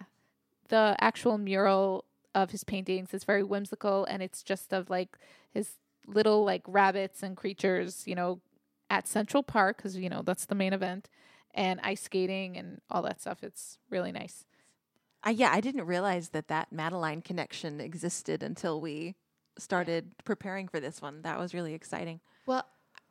The 0.69 0.97
actual 1.01 1.39
mural 1.39 2.05
of 2.43 2.51
his 2.51 2.65
paintings 2.65 3.15
is 3.15 3.25
very 3.25 3.43
whimsical 3.43 4.05
and 4.05 4.23
it's 4.23 4.43
just 4.43 4.73
of 4.73 4.91
like 4.91 5.19
his 5.53 5.73
little 6.07 6.45
like 6.45 6.63
rabbits 6.67 7.23
and 7.23 7.37
creatures, 7.37 8.07
you 8.07 8.15
know, 8.15 8.41
at 8.91 9.07
Central 9.07 9.43
Park 9.43 9.83
cuz 9.83 9.97
you 9.97 10.09
know, 10.09 10.23
that's 10.23 10.47
the 10.47 10.55
main 10.55 10.73
event 10.73 11.09
and 11.55 11.81
ice 11.83 12.03
skating 12.03 12.57
and 12.57 12.81
all 12.91 13.03
that 13.03 13.21
stuff. 13.21 13.43
It's 13.43 13.79
really 13.91 14.13
nice. 14.13 14.45
I, 15.25 15.31
yeah, 15.31 15.51
I 15.53 15.61
didn't 15.61 15.87
realize 15.87 16.31
that 16.31 16.49
that 16.49 16.73
Madeline 16.73 17.23
connection 17.23 17.81
existed 17.81 18.43
until 18.43 18.81
we 18.81 19.17
started 19.59 20.13
preparing 20.25 20.69
for 20.69 20.79
this 20.79 21.03
one. 21.03 21.23
That 21.23 21.39
was 21.39 21.53
really 21.53 21.75
exciting. 21.75 22.21
Well, 22.47 22.65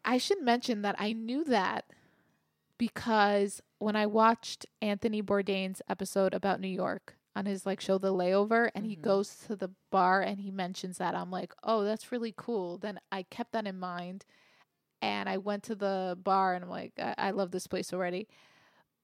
I 0.05 0.17
should 0.17 0.41
mention 0.41 0.81
that 0.83 0.95
I 0.97 1.11
knew 1.11 1.43
that 1.43 1.85
because 2.77 3.61
when 3.79 3.95
I 3.95 4.05
watched 4.05 4.65
Anthony 4.81 5.21
Bourdain's 5.21 5.81
episode 5.89 6.33
about 6.33 6.61
New 6.61 6.69
York 6.69 7.16
on 7.37 7.45
his 7.45 7.65
like 7.65 7.79
show 7.79 7.97
The 7.99 8.13
Layover 8.13 8.69
and 8.73 8.85
he 8.85 8.95
Mhm. 8.95 9.01
goes 9.01 9.35
to 9.47 9.55
the 9.55 9.69
bar 9.91 10.21
and 10.21 10.39
he 10.41 10.49
mentions 10.51 10.97
that, 10.97 11.13
I'm 11.15 11.29
like, 11.31 11.53
"Oh, 11.63 11.83
that's 11.83 12.11
really 12.11 12.33
cool." 12.35 12.77
Then 12.79 12.99
I 13.11 13.23
kept 13.23 13.51
that 13.51 13.67
in 13.67 13.77
mind 13.79 14.25
and 15.01 15.29
I 15.29 15.37
went 15.37 15.63
to 15.65 15.75
the 15.75 16.17
bar 16.21 16.55
and 16.55 16.63
I'm 16.63 16.69
like, 16.71 16.93
"I, 16.97 17.13
I 17.17 17.31
love 17.31 17.51
this 17.51 17.67
place 17.67 17.93
already." 17.93 18.27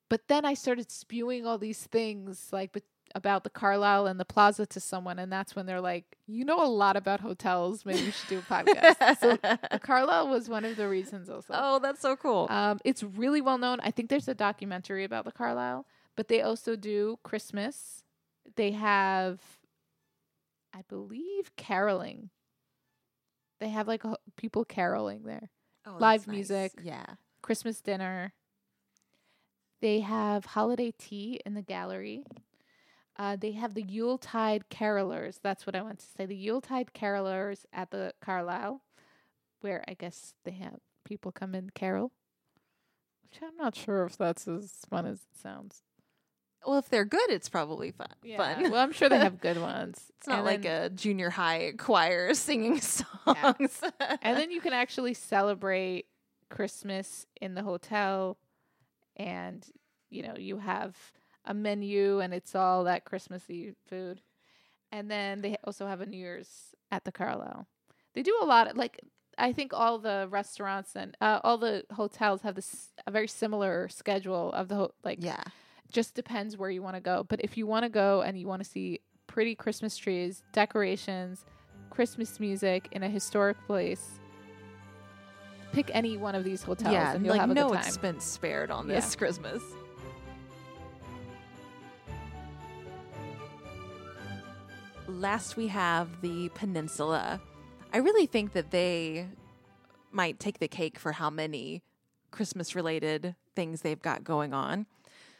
But 0.10 0.28
then 0.28 0.46
I 0.46 0.54
started 0.56 0.92
spewing 0.92 1.46
all 1.46 1.58
these 1.58 1.84
things 1.88 2.50
like 2.52 2.72
but 2.74 2.84
about 3.16 3.44
the 3.44 3.50
Carlyle 3.52 4.08
and 4.08 4.20
the 4.20 4.26
Plaza 4.26 4.66
to 4.66 4.80
someone 4.80 5.20
and 5.20 5.32
that's 5.32 5.56
when 5.56 5.66
they're 5.68 5.82
like, 5.82 6.18
"You 6.26 6.44
know 6.46 6.64
a 6.64 6.66
lot 6.68 6.96
about 6.98 7.20
hotels. 7.20 7.86
Maybe 7.86 8.00
you 8.02 8.12
should 8.12 8.30
do 8.30 8.40
a 8.40 8.42
podcast." 8.42 9.20
so 9.20 9.38
the 9.72 9.80
Carlyle 9.90 10.30
was 10.30 10.50
one 10.50 10.66
of 10.66 10.76
the 10.78 10.88
reasons 10.90 11.30
also. 11.30 11.54
oh, 11.56 11.80
that's 11.80 12.02
so 12.02 12.16
cool. 12.16 12.48
Um, 12.50 12.80
it's 12.84 13.04
really 13.04 13.42
well 13.42 13.60
known. 13.60 13.80
I 13.84 13.92
think 13.92 14.10
there's 14.10 14.28
a 14.28 14.34
documentary 14.34 15.04
about 15.04 15.26
the 15.26 15.32
Carlyle, 15.32 15.86
but 16.16 16.28
they 16.28 16.42
also 16.42 16.76
do 16.76 17.20
Christmas. 17.24 18.03
They 18.56 18.72
have, 18.72 19.40
I 20.74 20.82
believe, 20.88 21.56
caroling. 21.56 22.30
They 23.60 23.70
have 23.70 23.88
like 23.88 24.04
ho- 24.04 24.18
people 24.38 24.66
caroling 24.66 25.24
there. 25.24 25.50
Oh, 25.86 25.98
live 26.00 26.28
nice. 26.28 26.34
music. 26.36 26.72
Yeah. 26.82 27.06
Christmas 27.42 27.82
dinner. 27.82 28.34
They 29.82 30.00
have 30.00 30.46
holiday 30.46 30.94
tea 30.98 31.42
in 31.46 31.56
the 31.56 31.62
gallery. 31.62 32.24
Uh, 33.18 33.36
they 33.36 33.52
have 33.52 33.74
the 33.74 33.84
Yuletide 33.84 34.66
carolers. 34.70 35.40
That's 35.42 35.68
what 35.68 35.76
I 35.76 35.82
want 35.82 36.00
to 36.00 36.06
say. 36.18 36.26
The 36.26 36.36
Yuletide 36.36 36.94
carolers 36.94 37.66
at 37.72 37.92
the 37.92 38.14
Carlyle, 38.22 38.82
where 39.62 39.84
I 39.88 39.94
guess 39.94 40.34
they 40.46 40.52
have 40.52 40.80
people 41.04 41.32
come 41.32 41.54
in 41.54 41.70
carol. 41.72 42.12
Which 43.24 43.42
I'm 43.44 43.56
not 43.58 43.76
sure 43.76 44.06
if 44.06 44.18
that's 44.18 44.48
as 44.48 44.72
fun 44.90 45.06
as 45.06 45.18
it 45.18 45.38
sounds. 45.40 45.84
Well, 46.66 46.78
if 46.80 46.90
they're 46.90 47.06
good, 47.06 47.30
it's 47.30 47.50
probably 47.50 47.92
fun. 47.92 48.08
Fun. 48.38 48.72
well, 48.72 48.82
I'm 48.82 48.92
sure 48.94 49.10
they 49.10 49.18
have 49.20 49.40
good 49.42 49.60
ones. 49.60 50.02
It's 50.18 50.28
not 50.28 50.38
And 50.40 50.46
like 50.46 50.62
then- 50.64 50.84
a 50.84 50.90
junior 50.90 51.30
high 51.30 51.74
choir 51.78 52.34
singing 52.34 52.80
songs. 52.80 53.82
and 54.22 54.38
then 54.38 54.50
you 54.56 54.62
can 54.62 54.74
actually 54.74 55.14
celebrate 55.14 56.06
Christmas 56.50 57.26
in 57.42 57.56
the 57.56 57.64
hotel, 57.64 58.38
and 59.18 59.66
you 60.10 60.24
know 60.24 60.36
you 60.38 60.58
have 60.60 60.96
a 61.46 61.54
menu, 61.54 62.20
and 62.20 62.34
it's 62.34 62.56
all 62.56 62.84
that 62.86 63.06
Christmassy 63.06 63.74
food. 63.88 64.22
And 64.92 65.10
then 65.10 65.42
they 65.42 65.58
also 65.64 65.88
have 65.88 66.02
a 66.02 66.06
New 66.06 66.18
Year's 66.20 66.76
at 66.92 67.04
the 67.04 67.12
Carlyle. 67.12 67.66
They 68.14 68.22
do 68.22 68.38
a 68.42 68.46
lot 68.46 68.70
of 68.70 68.78
like 68.78 69.00
I 69.38 69.52
think 69.52 69.74
all 69.74 69.98
the 69.98 70.28
restaurants 70.30 70.96
and 70.96 71.18
uh, 71.20 71.40
all 71.44 71.58
the 71.58 71.84
hotels 71.94 72.44
have 72.44 72.54
this 72.56 72.90
a 73.08 73.12
very 73.12 73.28
similar 73.28 73.90
schedule 73.90 74.52
of 74.54 74.68
the 74.68 74.76
ho- 74.76 74.94
like 75.04 75.18
yeah. 75.22 75.44
Just 75.94 76.16
depends 76.16 76.58
where 76.58 76.70
you 76.70 76.82
want 76.82 76.96
to 76.96 77.02
go. 77.02 77.26
But 77.30 77.40
if 77.42 77.56
you 77.56 77.66
want 77.66 77.84
to 77.84 77.90
go 77.90 78.22
and 78.22 78.38
you 78.38 78.48
want 78.48 78.62
to 78.64 78.70
see 78.70 79.00
pretty 79.28 79.56
Christmas 79.56 79.96
trees, 79.96 80.44
decorations, 80.52 81.46
Christmas 81.90 82.40
music 82.40 82.90
in 82.92 83.04
a 83.04 83.10
historic 83.10 83.58
place, 83.66 84.20
pick 85.72 85.90
any 85.94 86.18
one 86.18 86.36
of 86.36 86.44
these 86.44 86.64
hotels 86.64 86.92
yeah, 86.94 87.14
and 87.14 87.24
you'll 87.24 87.34
like 87.36 87.42
have 87.42 87.52
a 87.52 87.54
no 87.54 87.70
good 87.70 87.78
time. 87.78 87.86
expense 87.88 88.26
spared 88.26 88.70
on 88.72 88.90
Yeah. 88.90 88.96
this 88.96 89.16
Christmas. 89.16 89.62
last 95.08 95.56
we 95.58 95.68
have 95.68 96.22
the 96.22 96.50
peninsula. 96.50 97.42
I 97.94 97.98
really 97.98 98.26
think 98.26 98.54
that 98.54 98.72
they 98.72 99.28
might 100.12 100.40
take 100.40 100.60
the 100.60 100.68
cake 100.68 100.98
for 100.98 101.12
how 101.14 101.30
many 101.30 101.82
Christmas 102.32 102.76
related 102.76 103.36
things 103.56 103.82
they've 103.82 104.02
got 104.02 104.24
going 104.24 104.54
on. 104.54 104.86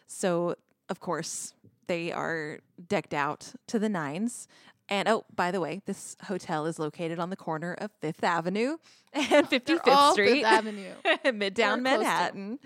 So, 0.08 0.56
of 0.90 1.00
course, 1.00 1.54
they 1.88 2.12
are 2.12 2.60
decked 2.88 3.14
out 3.14 3.54
to 3.68 3.80
the 3.80 3.90
nines. 3.90 4.48
And 4.90 5.08
oh, 5.08 5.26
by 5.34 5.52
the 5.52 5.62
way, 5.62 5.82
this 5.86 6.18
hotel 6.24 6.66
is 6.66 6.78
located 6.78 7.18
on 7.20 7.30
the 7.30 7.36
corner 7.36 7.74
of 7.74 7.92
Fifth 8.02 8.24
Avenue 8.24 8.78
and 9.14 9.48
55th 9.50 9.80
all 9.88 10.14
Street, 10.14 10.42
Fifth 10.42 10.46
Avenue. 10.46 10.94
Midtown. 11.26 11.82
Manhattan. 11.82 12.60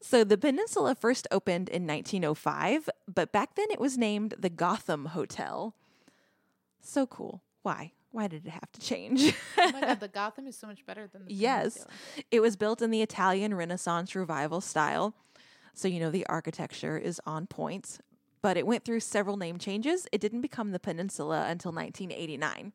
So 0.00 0.24
the 0.24 0.36
peninsula 0.36 0.94
first 0.94 1.26
opened 1.30 1.68
in 1.68 1.86
1905, 1.86 2.90
but 3.12 3.32
back 3.32 3.54
then 3.54 3.66
it 3.70 3.80
was 3.80 3.96
named 3.96 4.34
the 4.38 4.50
Gotham 4.50 5.06
Hotel. 5.06 5.74
So 6.80 7.06
cool. 7.06 7.42
Why? 7.62 7.92
Why 8.10 8.26
did 8.28 8.44
it 8.46 8.50
have 8.50 8.70
to 8.72 8.80
change? 8.80 9.32
oh 9.56 9.70
my 9.72 9.80
god, 9.80 10.00
the 10.00 10.08
Gotham 10.08 10.46
is 10.46 10.58
so 10.58 10.66
much 10.66 10.84
better 10.84 11.06
than 11.06 11.24
the 11.24 11.32
Yes. 11.32 11.74
Peninsula. 11.74 11.94
It 12.30 12.40
was 12.40 12.56
built 12.56 12.82
in 12.82 12.90
the 12.90 13.00
Italian 13.00 13.54
Renaissance 13.54 14.14
revival 14.14 14.60
style. 14.60 15.14
So, 15.74 15.88
you 15.88 16.00
know, 16.00 16.10
the 16.10 16.26
architecture 16.26 16.98
is 16.98 17.20
on 17.26 17.46
point, 17.46 17.98
but 18.42 18.56
it 18.56 18.66
went 18.66 18.84
through 18.84 19.00
several 19.00 19.36
name 19.36 19.58
changes. 19.58 20.06
It 20.12 20.20
didn't 20.20 20.42
become 20.42 20.72
the 20.72 20.78
peninsula 20.78 21.46
until 21.48 21.72
1989, 21.72 22.72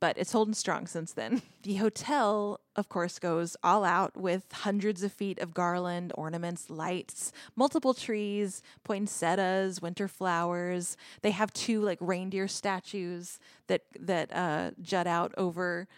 but 0.00 0.18
it's 0.18 0.32
holding 0.32 0.54
strong 0.54 0.86
since 0.86 1.12
then. 1.12 1.42
The 1.62 1.74
hotel, 1.76 2.60
of 2.76 2.88
course, 2.88 3.18
goes 3.18 3.54
all 3.62 3.84
out 3.84 4.16
with 4.16 4.44
hundreds 4.52 5.02
of 5.02 5.12
feet 5.12 5.38
of 5.38 5.52
garland, 5.52 6.12
ornaments, 6.14 6.70
lights, 6.70 7.30
multiple 7.56 7.92
trees, 7.92 8.62
poinsettias, 8.84 9.82
winter 9.82 10.08
flowers. 10.08 10.96
They 11.20 11.32
have 11.32 11.52
two 11.52 11.82
like 11.82 11.98
reindeer 12.00 12.48
statues 12.48 13.38
that 13.66 13.82
that 14.00 14.34
uh, 14.34 14.70
jut 14.80 15.06
out 15.06 15.34
over 15.36 15.88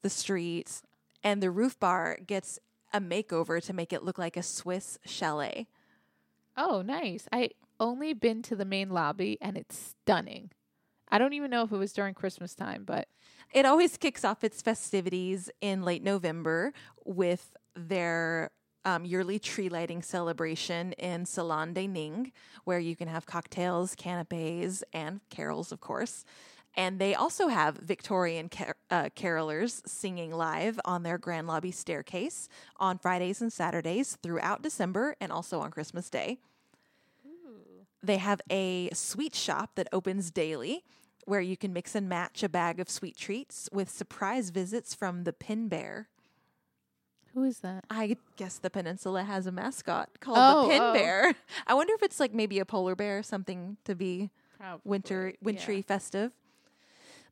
the 0.00 0.08
street, 0.08 0.80
and 1.22 1.42
the 1.42 1.50
roof 1.50 1.78
bar 1.78 2.18
gets 2.26 2.58
a 2.92 3.00
makeover 3.00 3.62
to 3.62 3.72
make 3.72 3.92
it 3.92 4.02
look 4.02 4.18
like 4.18 4.36
a 4.36 4.42
Swiss 4.42 4.98
chalet. 5.04 5.66
Oh, 6.58 6.82
nice. 6.82 7.28
I 7.32 7.50
only 7.80 8.14
been 8.14 8.42
to 8.44 8.56
the 8.56 8.66
main 8.66 8.90
lobby 8.90 9.38
and 9.40 9.56
it's 9.58 9.94
stunning. 10.02 10.52
I 11.10 11.18
don't 11.18 11.34
even 11.34 11.50
know 11.50 11.64
if 11.64 11.72
it 11.72 11.78
was 11.78 11.92
during 11.92 12.14
Christmas 12.14 12.54
time, 12.56 12.84
but 12.86 13.08
It 13.54 13.66
always 13.66 13.98
kicks 13.98 14.24
off 14.24 14.44
its 14.44 14.62
festivities 14.62 15.50
in 15.60 15.82
late 15.82 16.04
November 16.04 16.72
with 17.04 17.56
their 17.76 18.50
um, 18.84 19.04
yearly 19.04 19.38
tree 19.40 19.68
lighting 19.70 20.02
celebration 20.02 20.92
in 20.94 21.26
Salon 21.26 21.74
de 21.74 21.86
Ning, 21.88 22.32
where 22.64 22.80
you 22.80 22.96
can 22.96 23.08
have 23.08 23.26
cocktails, 23.26 23.94
canapes, 23.96 24.84
and 24.94 25.20
carols, 25.30 25.72
of 25.72 25.80
course. 25.80 26.24
And 26.78 27.00
they 27.00 27.12
also 27.12 27.48
have 27.48 27.76
Victorian 27.76 28.48
car- 28.48 28.76
uh, 28.88 29.08
carolers 29.16 29.86
singing 29.86 30.30
live 30.30 30.78
on 30.84 31.02
their 31.02 31.18
Grand 31.18 31.48
Lobby 31.48 31.72
staircase 31.72 32.48
on 32.76 32.98
Fridays 32.98 33.42
and 33.42 33.52
Saturdays 33.52 34.16
throughout 34.22 34.62
December 34.62 35.16
and 35.20 35.32
also 35.32 35.58
on 35.58 35.72
Christmas 35.72 36.08
Day. 36.08 36.38
They 38.00 38.18
have 38.18 38.40
a 38.48 38.90
sweet 38.92 39.34
shop 39.34 39.72
that 39.74 39.88
opens 39.92 40.30
daily 40.30 40.84
where 41.24 41.40
you 41.40 41.56
can 41.56 41.72
mix 41.72 41.96
and 41.96 42.08
match 42.08 42.44
a 42.44 42.48
bag 42.48 42.78
of 42.78 42.88
sweet 42.88 43.16
treats 43.16 43.68
with 43.72 43.90
surprise 43.90 44.50
visits 44.50 44.94
from 44.94 45.24
the 45.24 45.32
Pin 45.32 45.66
Bear. 45.68 46.06
who 47.34 47.42
is 47.42 47.58
that? 47.58 47.84
I 47.90 48.16
guess 48.36 48.56
the 48.58 48.70
peninsula 48.70 49.24
has 49.24 49.48
a 49.48 49.52
mascot 49.52 50.10
called 50.20 50.38
Oh, 50.40 50.62
the 50.68 50.74
Pin 50.74 50.82
oh. 50.82 50.92
Bear. 50.92 51.34
I 51.66 51.74
wonder 51.74 51.92
if 51.94 52.04
it's 52.04 52.20
like 52.20 52.32
maybe 52.32 52.60
a 52.60 52.64
polar 52.64 52.94
bear, 52.94 53.24
something 53.24 53.78
to 53.84 53.96
be 53.96 54.30
Probably. 54.60 54.80
winter 54.84 55.26
yeah. 55.30 55.36
wintry 55.42 55.82
festive. 55.82 56.30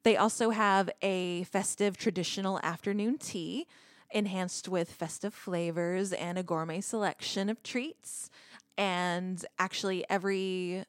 They 0.06 0.16
also 0.16 0.50
have 0.50 0.88
a 1.02 1.42
festive 1.50 1.96
traditional 1.96 2.60
afternoon 2.62 3.18
tea 3.18 3.66
enhanced 4.12 4.68
with 4.68 4.88
festive 4.88 5.34
flavors 5.34 6.12
and 6.12 6.38
a 6.38 6.44
gourmet 6.44 6.80
selection 6.80 7.48
of 7.48 7.60
treats. 7.64 8.30
And 8.78 9.44
actually 9.58 10.08
every 10.08 10.84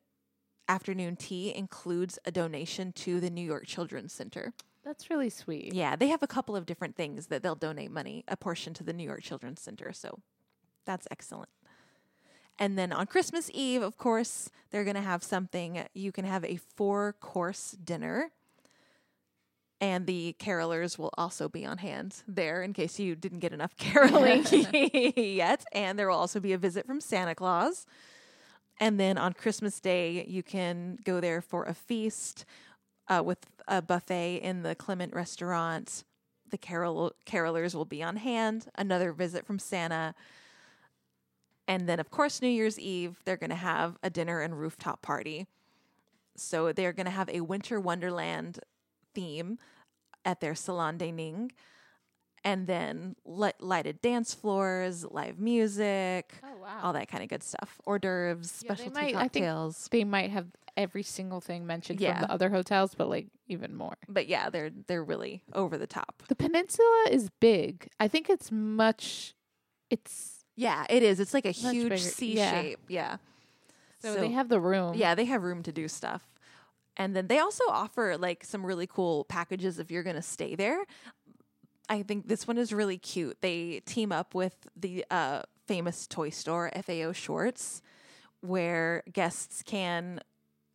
afternoon 0.67 1.15
tea 1.15 1.51
includes 1.55 2.19
a 2.25 2.31
donation 2.31 2.91
to 2.91 3.19
the 3.19 3.31
New 3.31 3.41
York 3.41 3.65
Children's 3.65 4.13
Center. 4.13 4.53
That's 4.85 5.09
really 5.09 5.31
sweet. 5.31 5.73
Yeah, 5.73 5.95
they 5.95 6.09
have 6.09 6.21
a 6.21 6.27
couple 6.27 6.55
of 6.55 6.67
different 6.67 6.95
things 6.95 7.25
that 7.25 7.41
they'll 7.41 7.55
donate 7.55 7.89
money, 7.89 8.23
a 8.27 8.37
portion 8.37 8.75
to 8.75 8.83
the 8.83 8.93
New 8.93 9.03
York 9.03 9.23
Children's 9.23 9.63
Center. 9.63 9.93
So 9.93 10.19
that's 10.85 11.07
excellent. 11.09 11.49
And 12.59 12.77
then 12.77 12.93
on 12.93 13.07
Christmas 13.07 13.49
Eve, 13.51 13.81
of 13.81 13.97
course, 13.97 14.51
they're 14.69 14.83
going 14.83 14.95
to 14.95 15.01
have 15.01 15.23
something. 15.23 15.83
You 15.95 16.11
can 16.11 16.25
have 16.25 16.45
a 16.45 16.57
four 16.57 17.13
course 17.13 17.71
dinner. 17.83 18.29
And 19.79 20.07
the 20.07 20.35
carolers 20.39 20.97
will 20.97 21.13
also 21.17 21.47
be 21.47 21.65
on 21.65 21.77
hand 21.77 22.23
there 22.27 22.63
in 22.63 22.73
case 22.73 22.99
you 22.99 23.15
didn't 23.15 23.39
get 23.39 23.53
enough 23.53 23.75
caroling 23.77 24.45
yet. 25.15 25.65
And 25.71 25.97
there 25.97 26.09
will 26.09 26.17
also 26.17 26.39
be 26.39 26.53
a 26.53 26.57
visit 26.57 26.85
from 26.85 26.99
Santa 26.99 27.35
Claus. 27.35 27.85
And 28.79 28.99
then 28.99 29.17
on 29.17 29.33
Christmas 29.33 29.79
Day, 29.79 30.25
you 30.27 30.43
can 30.43 30.97
go 31.03 31.19
there 31.19 31.41
for 31.41 31.65
a 31.65 31.73
feast 31.73 32.45
uh, 33.07 33.23
with 33.25 33.39
a 33.67 33.81
buffet 33.81 34.37
in 34.37 34.63
the 34.63 34.75
Clement 34.75 35.13
restaurant. 35.13 36.03
The 36.49 36.57
carol 36.57 37.13
carolers 37.25 37.73
will 37.73 37.85
be 37.85 38.03
on 38.03 38.17
hand. 38.17 38.67
Another 38.75 39.11
visit 39.11 39.45
from 39.45 39.59
Santa. 39.59 40.13
And 41.67 41.89
then, 41.89 41.99
of 41.99 42.09
course, 42.09 42.41
New 42.41 42.47
Year's 42.47 42.79
Eve, 42.79 43.17
they're 43.25 43.35
going 43.35 43.49
to 43.49 43.55
have 43.55 43.97
a 44.01 44.09
dinner 44.09 44.41
and 44.41 44.57
rooftop 44.57 45.01
party. 45.01 45.47
So 46.35 46.71
they're 46.71 46.93
going 46.93 47.05
to 47.05 47.11
have 47.11 47.29
a 47.29 47.41
Winter 47.41 47.79
Wonderland 47.79 48.59
theme 49.21 49.57
at 50.23 50.39
their 50.39 50.55
Salon 50.55 50.97
de 50.97 51.11
Ning. 51.11 51.51
And 52.43 52.65
then 52.67 53.15
li- 53.25 53.51
lighted 53.59 53.99
dance 54.01 54.33
floors, 54.33 55.03
live 55.03 55.37
music, 55.39 56.33
Oh 56.43 56.61
wow. 56.61 56.79
all 56.83 56.93
that 56.93 57.09
kind 57.09 57.21
of 57.23 57.29
good 57.29 57.43
stuff. 57.43 57.81
Hors 57.85 57.99
d'oeuvres, 57.99 58.61
Yeah, 58.63 58.69
they 58.69 58.75
specialty 58.75 58.93
might- 59.01 59.15
I 59.15 59.27
think- 59.27 59.45
cocktails. 59.45 59.87
They 59.91 60.03
might 60.05 60.29
have 60.29 60.47
every 60.77 61.03
single 61.03 61.41
thing 61.41 61.65
mentioned 61.65 61.99
Yeah. 61.99 62.13
from 62.13 62.21
the 62.21 62.31
other 62.31 62.49
hotels, 62.49 62.93
but 62.95 63.09
like 63.09 63.27
even 63.47 63.75
more. 63.75 63.97
But 64.07 64.27
yeah, 64.27 64.49
they're 64.49 64.69
they're 64.69 65.03
really 65.03 65.41
over 65.53 65.77
the 65.77 65.87
top. 65.87 66.23
The 66.29 66.35
peninsula 66.35 67.07
is 67.09 67.29
big. 67.41 67.89
I 67.99 68.07
think 68.07 68.29
it's 68.29 68.51
much. 68.51 69.33
It's 69.89 70.45
Yeah, 70.55 70.85
it 70.89 71.03
is. 71.03 71.19
It's 71.19 71.33
like 71.33 71.45
a 71.45 71.51
huge 71.51 71.83
bigger. 71.89 71.97
C 71.97 72.35
Yeah. 72.35 72.51
shape. 72.61 72.79
Yeah. 72.87 73.17
so, 73.99 74.13
they 74.13 74.29
have 74.29 74.47
the 74.47 74.59
room. 74.61 74.93
Yeah, 74.95 75.15
they 75.15 75.25
have 75.25 75.41
room 75.43 75.63
to 75.63 75.71
do 75.71 75.87
stuff. 75.87 76.23
And 76.97 77.15
then 77.15 77.27
they 77.27 77.39
also 77.39 77.63
offer 77.69 78.17
like 78.17 78.43
some 78.43 78.65
really 78.65 78.87
cool 78.87 79.23
packages 79.25 79.79
if 79.79 79.91
you're 79.91 80.03
going 80.03 80.15
to 80.15 80.21
stay 80.21 80.55
there. 80.55 80.83
I 81.89 82.03
think 82.03 82.27
this 82.27 82.47
one 82.47 82.57
is 82.57 82.73
really 82.73 82.97
cute. 82.97 83.37
They 83.41 83.81
team 83.85 84.11
up 84.11 84.35
with 84.35 84.67
the 84.75 85.05
uh, 85.09 85.43
famous 85.67 86.07
toy 86.07 86.31
store, 86.31 86.71
FAO 86.75 87.13
Schwarz, 87.13 87.81
where 88.41 89.03
guests 89.13 89.63
can 89.63 90.19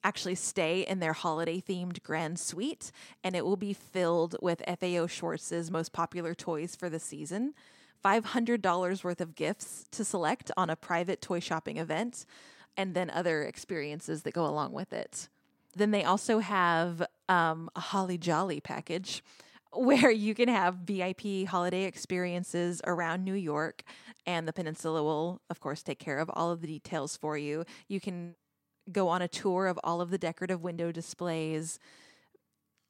actually 0.04 0.34
stay 0.34 0.80
in 0.80 1.00
their 1.00 1.12
holiday 1.12 1.60
themed 1.60 2.02
grand 2.02 2.38
suite 2.38 2.90
and 3.22 3.36
it 3.36 3.44
will 3.44 3.56
be 3.56 3.72
filled 3.72 4.36
with 4.40 4.62
FAO 4.66 5.06
Schwarz' 5.06 5.70
most 5.70 5.92
popular 5.92 6.34
toys 6.34 6.74
for 6.74 6.88
the 6.88 6.98
season. 6.98 7.54
$500 8.04 9.04
worth 9.04 9.20
of 9.20 9.36
gifts 9.36 9.84
to 9.92 10.04
select 10.04 10.50
on 10.56 10.70
a 10.70 10.76
private 10.76 11.20
toy 11.20 11.38
shopping 11.38 11.76
event 11.76 12.26
and 12.76 12.94
then 12.94 13.10
other 13.10 13.42
experiences 13.42 14.22
that 14.22 14.34
go 14.34 14.46
along 14.46 14.72
with 14.72 14.92
it. 14.92 15.28
Then 15.74 15.90
they 15.90 16.04
also 16.04 16.38
have 16.40 17.02
um, 17.28 17.70
a 17.74 17.80
Holly 17.80 18.18
Jolly 18.18 18.60
package 18.60 19.22
where 19.72 20.10
you 20.10 20.34
can 20.34 20.48
have 20.48 20.76
VIP 20.84 21.46
holiday 21.48 21.84
experiences 21.84 22.82
around 22.86 23.24
New 23.24 23.34
York, 23.34 23.82
and 24.26 24.46
the 24.46 24.52
peninsula 24.52 25.02
will, 25.02 25.40
of 25.48 25.60
course, 25.60 25.82
take 25.82 25.98
care 25.98 26.18
of 26.18 26.30
all 26.34 26.50
of 26.50 26.60
the 26.60 26.66
details 26.66 27.16
for 27.16 27.38
you. 27.38 27.64
You 27.88 28.00
can 28.00 28.34
go 28.90 29.08
on 29.08 29.22
a 29.22 29.28
tour 29.28 29.66
of 29.66 29.78
all 29.84 30.00
of 30.00 30.10
the 30.10 30.18
decorative 30.18 30.62
window 30.62 30.92
displays 30.92 31.78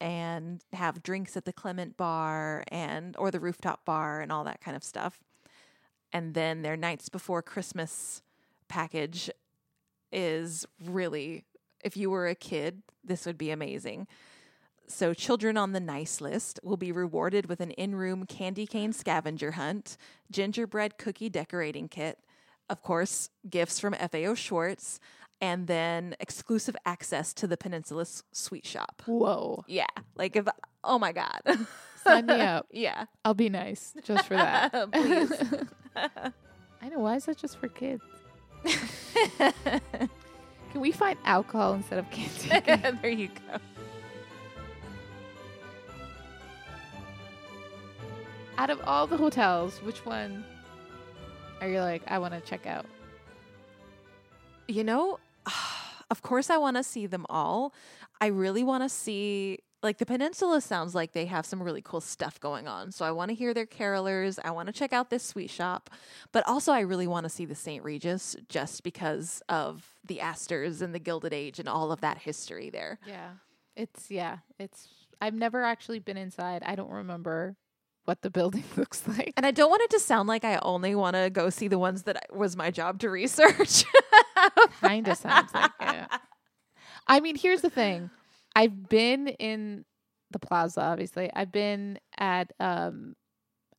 and 0.00 0.64
have 0.72 1.02
drinks 1.02 1.36
at 1.36 1.44
the 1.44 1.52
Clement 1.52 1.96
bar 1.96 2.64
and 2.68 3.16
or 3.16 3.30
the 3.30 3.38
rooftop 3.38 3.84
bar 3.84 4.20
and 4.20 4.32
all 4.32 4.42
that 4.42 4.60
kind 4.60 4.76
of 4.76 4.82
stuff. 4.82 5.20
And 6.12 6.34
then 6.34 6.62
their 6.62 6.76
nights 6.76 7.08
before 7.08 7.40
Christmas 7.42 8.22
package 8.68 9.30
is 10.10 10.66
really 10.84 11.44
if 11.82 11.96
you 11.96 12.10
were 12.10 12.28
a 12.28 12.34
kid, 12.34 12.82
this 13.04 13.26
would 13.26 13.38
be 13.38 13.50
amazing. 13.50 14.06
So, 14.88 15.14
children 15.14 15.56
on 15.56 15.72
the 15.72 15.80
nice 15.80 16.20
list 16.20 16.60
will 16.62 16.76
be 16.76 16.92
rewarded 16.92 17.46
with 17.46 17.60
an 17.60 17.70
in 17.72 17.94
room 17.94 18.26
candy 18.26 18.66
cane 18.66 18.92
scavenger 18.92 19.52
hunt, 19.52 19.96
gingerbread 20.30 20.98
cookie 20.98 21.30
decorating 21.30 21.88
kit, 21.88 22.18
of 22.68 22.82
course, 22.82 23.30
gifts 23.48 23.80
from 23.80 23.94
FAO 23.94 24.34
Schwarz, 24.34 25.00
and 25.40 25.66
then 25.66 26.14
exclusive 26.20 26.76
access 26.84 27.32
to 27.34 27.46
the 27.46 27.56
Peninsula's 27.56 28.22
Sweet 28.32 28.66
Shop. 28.66 29.02
Whoa. 29.06 29.64
Yeah. 29.66 29.86
Like, 30.14 30.36
if, 30.36 30.46
oh 30.84 30.98
my 30.98 31.12
God. 31.12 31.40
Sign 32.02 32.26
me 32.26 32.34
up. 32.34 32.66
yeah. 32.70 33.06
I'll 33.24 33.34
be 33.34 33.48
nice 33.48 33.94
just 34.04 34.26
for 34.26 34.36
that. 34.36 34.72
Please. 34.92 35.32
I 35.96 36.88
know. 36.88 36.98
Why 36.98 37.16
is 37.16 37.26
that 37.26 37.38
just 37.38 37.58
for 37.58 37.68
kids? 37.68 38.02
Can 40.72 40.80
we 40.80 40.90
find 40.90 41.18
alcohol 41.26 41.74
instead 41.74 41.98
of 41.98 42.10
candy? 42.10 42.96
there 43.02 43.10
you 43.10 43.28
go. 43.28 43.58
Out 48.56 48.70
of 48.70 48.80
all 48.86 49.06
the 49.06 49.18
hotels, 49.18 49.82
which 49.82 50.06
one 50.06 50.44
are 51.60 51.68
you 51.68 51.80
like, 51.80 52.02
I 52.06 52.18
want 52.18 52.32
to 52.32 52.40
check 52.40 52.66
out? 52.66 52.86
You 54.66 54.82
know, 54.82 55.18
of 56.10 56.22
course, 56.22 56.48
I 56.48 56.56
want 56.56 56.78
to 56.78 56.82
see 56.82 57.06
them 57.06 57.26
all. 57.28 57.74
I 58.22 58.28
really 58.28 58.64
want 58.64 58.82
to 58.82 58.88
see 58.88 59.58
like, 59.82 59.98
the 59.98 60.06
peninsula 60.06 60.60
sounds 60.60 60.94
like 60.94 61.12
they 61.12 61.26
have 61.26 61.44
some 61.44 61.62
really 61.62 61.82
cool 61.82 62.00
stuff 62.00 62.38
going 62.38 62.68
on. 62.68 62.92
So 62.92 63.04
I 63.04 63.10
want 63.10 63.30
to 63.30 63.34
hear 63.34 63.52
their 63.52 63.66
carolers. 63.66 64.38
I 64.44 64.50
want 64.50 64.66
to 64.68 64.72
check 64.72 64.92
out 64.92 65.10
this 65.10 65.24
sweet 65.24 65.50
shop. 65.50 65.90
But 66.30 66.46
also, 66.46 66.72
I 66.72 66.80
really 66.80 67.06
want 67.06 67.24
to 67.24 67.30
see 67.30 67.44
the 67.44 67.54
St. 67.54 67.82
Regis 67.82 68.36
just 68.48 68.82
because 68.84 69.42
of 69.48 69.94
the 70.04 70.20
Astors 70.20 70.82
and 70.82 70.94
the 70.94 70.98
Gilded 70.98 71.32
Age 71.32 71.58
and 71.58 71.68
all 71.68 71.90
of 71.90 72.00
that 72.00 72.18
history 72.18 72.70
there. 72.70 72.98
Yeah. 73.06 73.30
It's, 73.74 74.10
yeah, 74.10 74.38
it's, 74.58 74.88
I've 75.20 75.34
never 75.34 75.62
actually 75.62 75.98
been 75.98 76.16
inside. 76.16 76.62
I 76.64 76.74
don't 76.74 76.90
remember 76.90 77.56
what 78.04 78.22
the 78.22 78.30
building 78.38 78.64
looks 78.76 79.06
like. 79.06 79.32
And 79.36 79.44
I 79.46 79.50
don't 79.50 79.70
want 79.70 79.82
it 79.82 79.90
to 79.90 80.00
sound 80.00 80.28
like 80.28 80.44
I 80.44 80.58
only 80.62 80.94
want 80.94 81.16
to 81.16 81.30
go 81.30 81.50
see 81.50 81.68
the 81.68 81.78
ones 81.78 82.04
that 82.04 82.26
was 82.30 82.56
my 82.56 82.70
job 82.70 83.00
to 83.00 83.10
research. 83.10 83.84
kind 84.80 85.08
of 85.08 85.16
sounds 85.16 85.52
like 85.54 85.70
it. 85.80 86.08
I 87.06 87.20
mean, 87.20 87.36
here's 87.36 87.62
the 87.62 87.70
thing. 87.70 88.10
I've 88.54 88.88
been 88.88 89.28
in 89.28 89.84
the 90.30 90.38
plaza, 90.38 90.80
obviously. 90.80 91.30
I've 91.34 91.52
been 91.52 91.98
at 92.18 92.52
um 92.60 93.14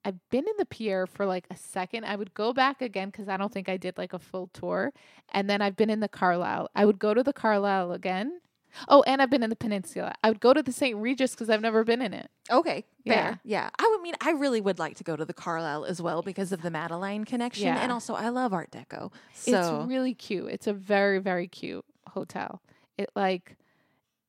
I've 0.05 0.19
been 0.29 0.45
in 0.45 0.53
the 0.57 0.65
Pierre 0.65 1.07
for 1.07 1.25
like 1.25 1.45
a 1.49 1.55
second. 1.55 2.03
I 2.03 2.15
would 2.17 2.33
go 2.33 2.51
back 2.51 2.81
again 2.81 3.09
because 3.09 3.29
I 3.29 3.37
don't 3.37 3.51
think 3.53 3.69
I 3.69 3.77
did 3.77 3.97
like 3.97 4.11
a 4.13 4.19
full 4.19 4.47
tour. 4.53 4.91
And 5.31 5.49
then 5.49 5.61
I've 5.61 5.77
been 5.77 5.89
in 5.89 6.01
the 6.01 6.09
Carlyle. 6.09 6.67
I 6.75 6.83
would 6.85 6.99
go 6.99 7.13
to 7.13 7.23
the 7.23 7.31
Carlyle 7.31 7.93
again. 7.93 8.41
Oh, 8.89 9.01
and 9.03 9.21
I've 9.21 9.29
been 9.29 9.43
in 9.43 9.49
the 9.51 9.55
Peninsula. 9.55 10.13
I 10.23 10.29
would 10.29 10.39
go 10.41 10.51
to 10.51 10.61
the 10.63 10.71
St. 10.71 10.97
Regis 10.97 11.31
because 11.31 11.49
I've 11.49 11.61
never 11.61 11.83
been 11.83 12.01
in 12.01 12.11
it. 12.13 12.29
Okay, 12.51 12.83
Yeah. 13.05 13.13
fair. 13.13 13.39
Yeah. 13.45 13.69
I 13.79 13.87
would 13.87 14.01
mean 14.01 14.15
I 14.19 14.31
really 14.31 14.59
would 14.59 14.79
like 14.79 14.97
to 14.97 15.03
go 15.05 15.15
to 15.15 15.23
the 15.23 15.33
Carlyle 15.33 15.85
as 15.85 16.01
well 16.01 16.21
because 16.21 16.51
of 16.51 16.63
the 16.63 16.71
Madeline 16.71 17.23
connection 17.23 17.67
Yeah. 17.67 17.77
and 17.79 17.91
also 17.91 18.13
I 18.15 18.29
love 18.29 18.51
Art 18.51 18.71
Deco. 18.71 19.13
So 19.35 19.51
It's 19.83 19.89
really 19.89 20.13
cute. 20.15 20.49
It's 20.51 20.67
a 20.67 20.73
very, 20.73 21.19
very 21.19 21.47
cute 21.47 21.85
hotel. 22.09 22.61
It 22.97 23.09
like 23.15 23.57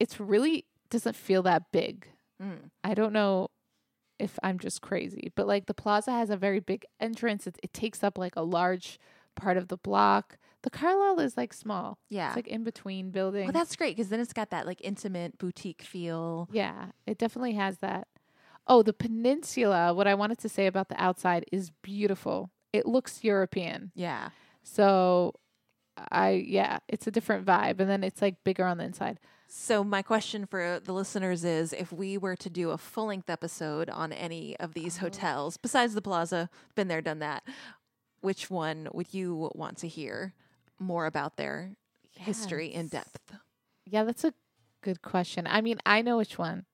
it's 0.04 0.20
really 0.20 0.66
doesn't 0.90 1.16
feel 1.16 1.42
that 1.44 1.72
big. 1.72 2.06
Mm. 2.40 2.68
I 2.84 2.92
don't 2.92 3.14
know 3.14 3.48
if 4.18 4.38
I'm 4.42 4.58
just 4.58 4.82
crazy, 4.82 5.32
but 5.34 5.46
like 5.46 5.64
the 5.64 5.72
plaza 5.72 6.10
has 6.12 6.28
a 6.28 6.36
very 6.36 6.60
big 6.60 6.84
entrance. 7.00 7.46
It, 7.46 7.58
it 7.62 7.72
takes 7.72 8.04
up 8.04 8.18
like 8.18 8.36
a 8.36 8.42
large 8.42 9.00
part 9.34 9.56
of 9.56 9.68
the 9.68 9.78
block. 9.78 10.36
The 10.60 10.68
Carlyle 10.68 11.20
is 11.20 11.38
like 11.38 11.54
small. 11.54 11.96
yeah. 12.10 12.28
It's 12.28 12.36
like 12.36 12.48
in 12.48 12.64
between 12.64 13.10
buildings. 13.12 13.46
well, 13.46 13.52
that's 13.52 13.76
great 13.76 13.96
because 13.96 14.10
then 14.10 14.20
it's 14.20 14.34
got 14.34 14.50
that 14.50 14.66
like 14.66 14.80
intimate 14.82 15.38
boutique 15.38 15.80
feel. 15.80 16.50
yeah, 16.52 16.88
it 17.06 17.16
definitely 17.16 17.54
has 17.54 17.78
that. 17.78 18.06
Oh, 18.66 18.82
the 18.82 18.92
peninsula. 18.92 19.94
What 19.94 20.06
I 20.06 20.14
wanted 20.14 20.38
to 20.40 20.50
say 20.50 20.66
about 20.66 20.90
the 20.90 21.02
outside 21.02 21.46
is 21.50 21.70
beautiful. 21.82 22.50
It 22.74 22.84
looks 22.84 23.24
European. 23.24 23.90
Yeah. 23.94 24.30
So 24.62 25.32
I 25.96 26.30
yeah, 26.46 26.78
it's 26.88 27.06
a 27.06 27.10
different 27.10 27.44
vibe 27.46 27.80
and 27.80 27.88
then 27.88 28.02
it's 28.04 28.20
like 28.22 28.42
bigger 28.44 28.64
on 28.64 28.78
the 28.78 28.84
inside. 28.84 29.18
So 29.46 29.84
my 29.84 30.02
question 30.02 30.46
for 30.46 30.80
the 30.82 30.92
listeners 30.92 31.44
is 31.44 31.72
if 31.72 31.92
we 31.92 32.18
were 32.18 32.34
to 32.36 32.50
do 32.50 32.70
a 32.70 32.78
full-length 32.78 33.30
episode 33.30 33.88
on 33.90 34.12
any 34.12 34.56
of 34.58 34.74
these 34.74 34.98
Oh. 34.98 35.02
hotels 35.02 35.56
besides 35.56 35.94
the 35.94 36.02
Plaza, 36.02 36.48
been 36.74 36.88
there 36.88 37.02
done 37.02 37.20
that, 37.20 37.44
which 38.20 38.50
one 38.50 38.88
would 38.92 39.14
you 39.14 39.50
want 39.54 39.78
to 39.78 39.88
hear 39.88 40.34
more 40.78 41.06
about 41.06 41.36
their 41.36 41.76
history 42.16 42.68
in 42.72 42.88
depth? 42.88 43.34
Yeah, 43.86 44.02
that's 44.04 44.24
a 44.24 44.34
good 44.82 45.02
question. 45.02 45.46
I 45.46 45.60
mean, 45.60 45.78
I 45.86 46.02
know 46.02 46.16
which 46.16 46.38
one. 46.38 46.64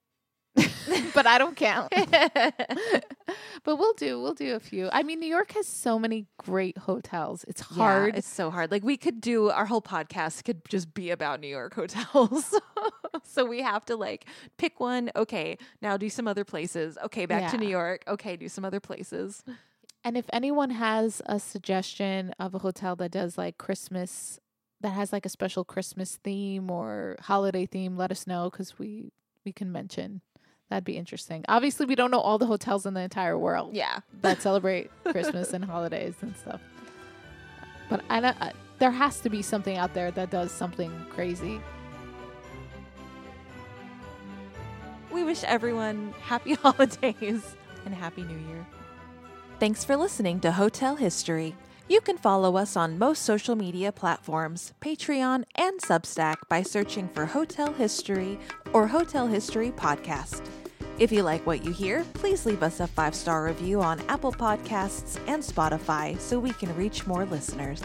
but 1.14 1.26
I 1.26 1.38
don't 1.38 1.56
count. 1.56 1.92
but 3.64 3.76
we'll 3.76 3.92
do 3.94 4.20
we'll 4.20 4.34
do 4.34 4.54
a 4.54 4.60
few. 4.60 4.88
I 4.92 5.02
mean, 5.02 5.20
New 5.20 5.28
York 5.28 5.52
has 5.52 5.66
so 5.66 5.98
many 5.98 6.26
great 6.38 6.78
hotels. 6.78 7.44
It's 7.46 7.60
hard. 7.60 8.14
Yeah, 8.14 8.18
it's 8.18 8.28
so 8.28 8.50
hard. 8.50 8.70
Like 8.70 8.82
we 8.82 8.96
could 8.96 9.20
do 9.20 9.50
our 9.50 9.66
whole 9.66 9.82
podcast 9.82 10.44
could 10.44 10.68
just 10.68 10.92
be 10.94 11.10
about 11.10 11.40
New 11.40 11.48
York 11.48 11.74
hotels. 11.74 12.58
so 13.22 13.44
we 13.44 13.62
have 13.62 13.84
to 13.86 13.96
like 13.96 14.26
pick 14.58 14.80
one. 14.80 15.10
Okay, 15.14 15.56
now 15.80 15.96
do 15.96 16.08
some 16.10 16.26
other 16.26 16.44
places. 16.44 16.98
Okay, 17.04 17.26
back 17.26 17.50
to 17.52 17.58
New 17.58 17.68
York. 17.68 18.02
Okay, 18.08 18.36
do 18.36 18.48
some 18.48 18.64
other 18.64 18.80
places. 18.80 19.44
and 20.04 20.16
if 20.16 20.26
anyone 20.32 20.70
has 20.70 21.22
a 21.26 21.38
suggestion 21.38 22.34
of 22.38 22.54
a 22.54 22.58
hotel 22.58 22.96
that 22.96 23.12
does 23.12 23.38
like 23.38 23.58
Christmas 23.58 24.40
that 24.80 24.90
has 24.90 25.12
like 25.12 25.26
a 25.26 25.28
special 25.28 25.62
Christmas 25.62 26.16
theme 26.24 26.70
or 26.70 27.16
holiday 27.20 27.66
theme, 27.66 27.96
let 27.96 28.10
us 28.10 28.26
know 28.26 28.50
cuz 28.50 28.78
we 28.78 29.12
we 29.44 29.52
can 29.52 29.70
mention. 29.70 30.22
That'd 30.70 30.84
be 30.84 30.96
interesting. 30.96 31.44
Obviously, 31.48 31.84
we 31.84 31.96
don't 31.96 32.12
know 32.12 32.20
all 32.20 32.38
the 32.38 32.46
hotels 32.46 32.86
in 32.86 32.94
the 32.94 33.00
entire 33.00 33.36
world. 33.36 33.74
Yeah. 33.74 34.00
that 34.22 34.40
celebrate 34.42 34.90
Christmas 35.04 35.52
and 35.52 35.64
holidays 35.64 36.14
and 36.22 36.34
stuff. 36.36 36.60
But 37.90 38.02
I 38.08 38.20
know 38.20 38.32
uh, 38.40 38.50
there 38.78 38.92
has 38.92 39.20
to 39.20 39.28
be 39.28 39.42
something 39.42 39.76
out 39.76 39.92
there 39.94 40.12
that 40.12 40.30
does 40.30 40.52
something 40.52 40.92
crazy. 41.10 41.60
We 45.10 45.24
wish 45.24 45.42
everyone 45.42 46.14
happy 46.22 46.54
holidays 46.62 47.56
and 47.84 47.92
happy 47.92 48.22
new 48.22 48.38
year. 48.48 48.64
Thanks 49.58 49.84
for 49.84 49.96
listening 49.96 50.38
to 50.40 50.52
Hotel 50.52 50.94
History. 50.94 51.56
You 51.88 52.00
can 52.00 52.16
follow 52.16 52.56
us 52.56 52.76
on 52.76 53.00
most 53.00 53.22
social 53.24 53.56
media 53.56 53.90
platforms, 53.90 54.72
Patreon, 54.80 55.42
and 55.56 55.80
Substack 55.80 56.36
by 56.48 56.62
searching 56.62 57.08
for 57.08 57.26
Hotel 57.26 57.72
History 57.72 58.38
or 58.72 58.86
Hotel 58.86 59.26
History 59.26 59.72
Podcast. 59.72 60.46
If 61.00 61.10
you 61.10 61.22
like 61.22 61.46
what 61.46 61.64
you 61.64 61.72
hear, 61.72 62.04
please 62.12 62.44
leave 62.44 62.62
us 62.62 62.78
a 62.78 62.86
five 62.86 63.14
star 63.14 63.44
review 63.44 63.80
on 63.80 64.02
Apple 64.10 64.32
Podcasts 64.32 65.18
and 65.26 65.42
Spotify 65.42 66.20
so 66.20 66.38
we 66.38 66.52
can 66.52 66.76
reach 66.76 67.06
more 67.06 67.24
listeners. 67.24 67.82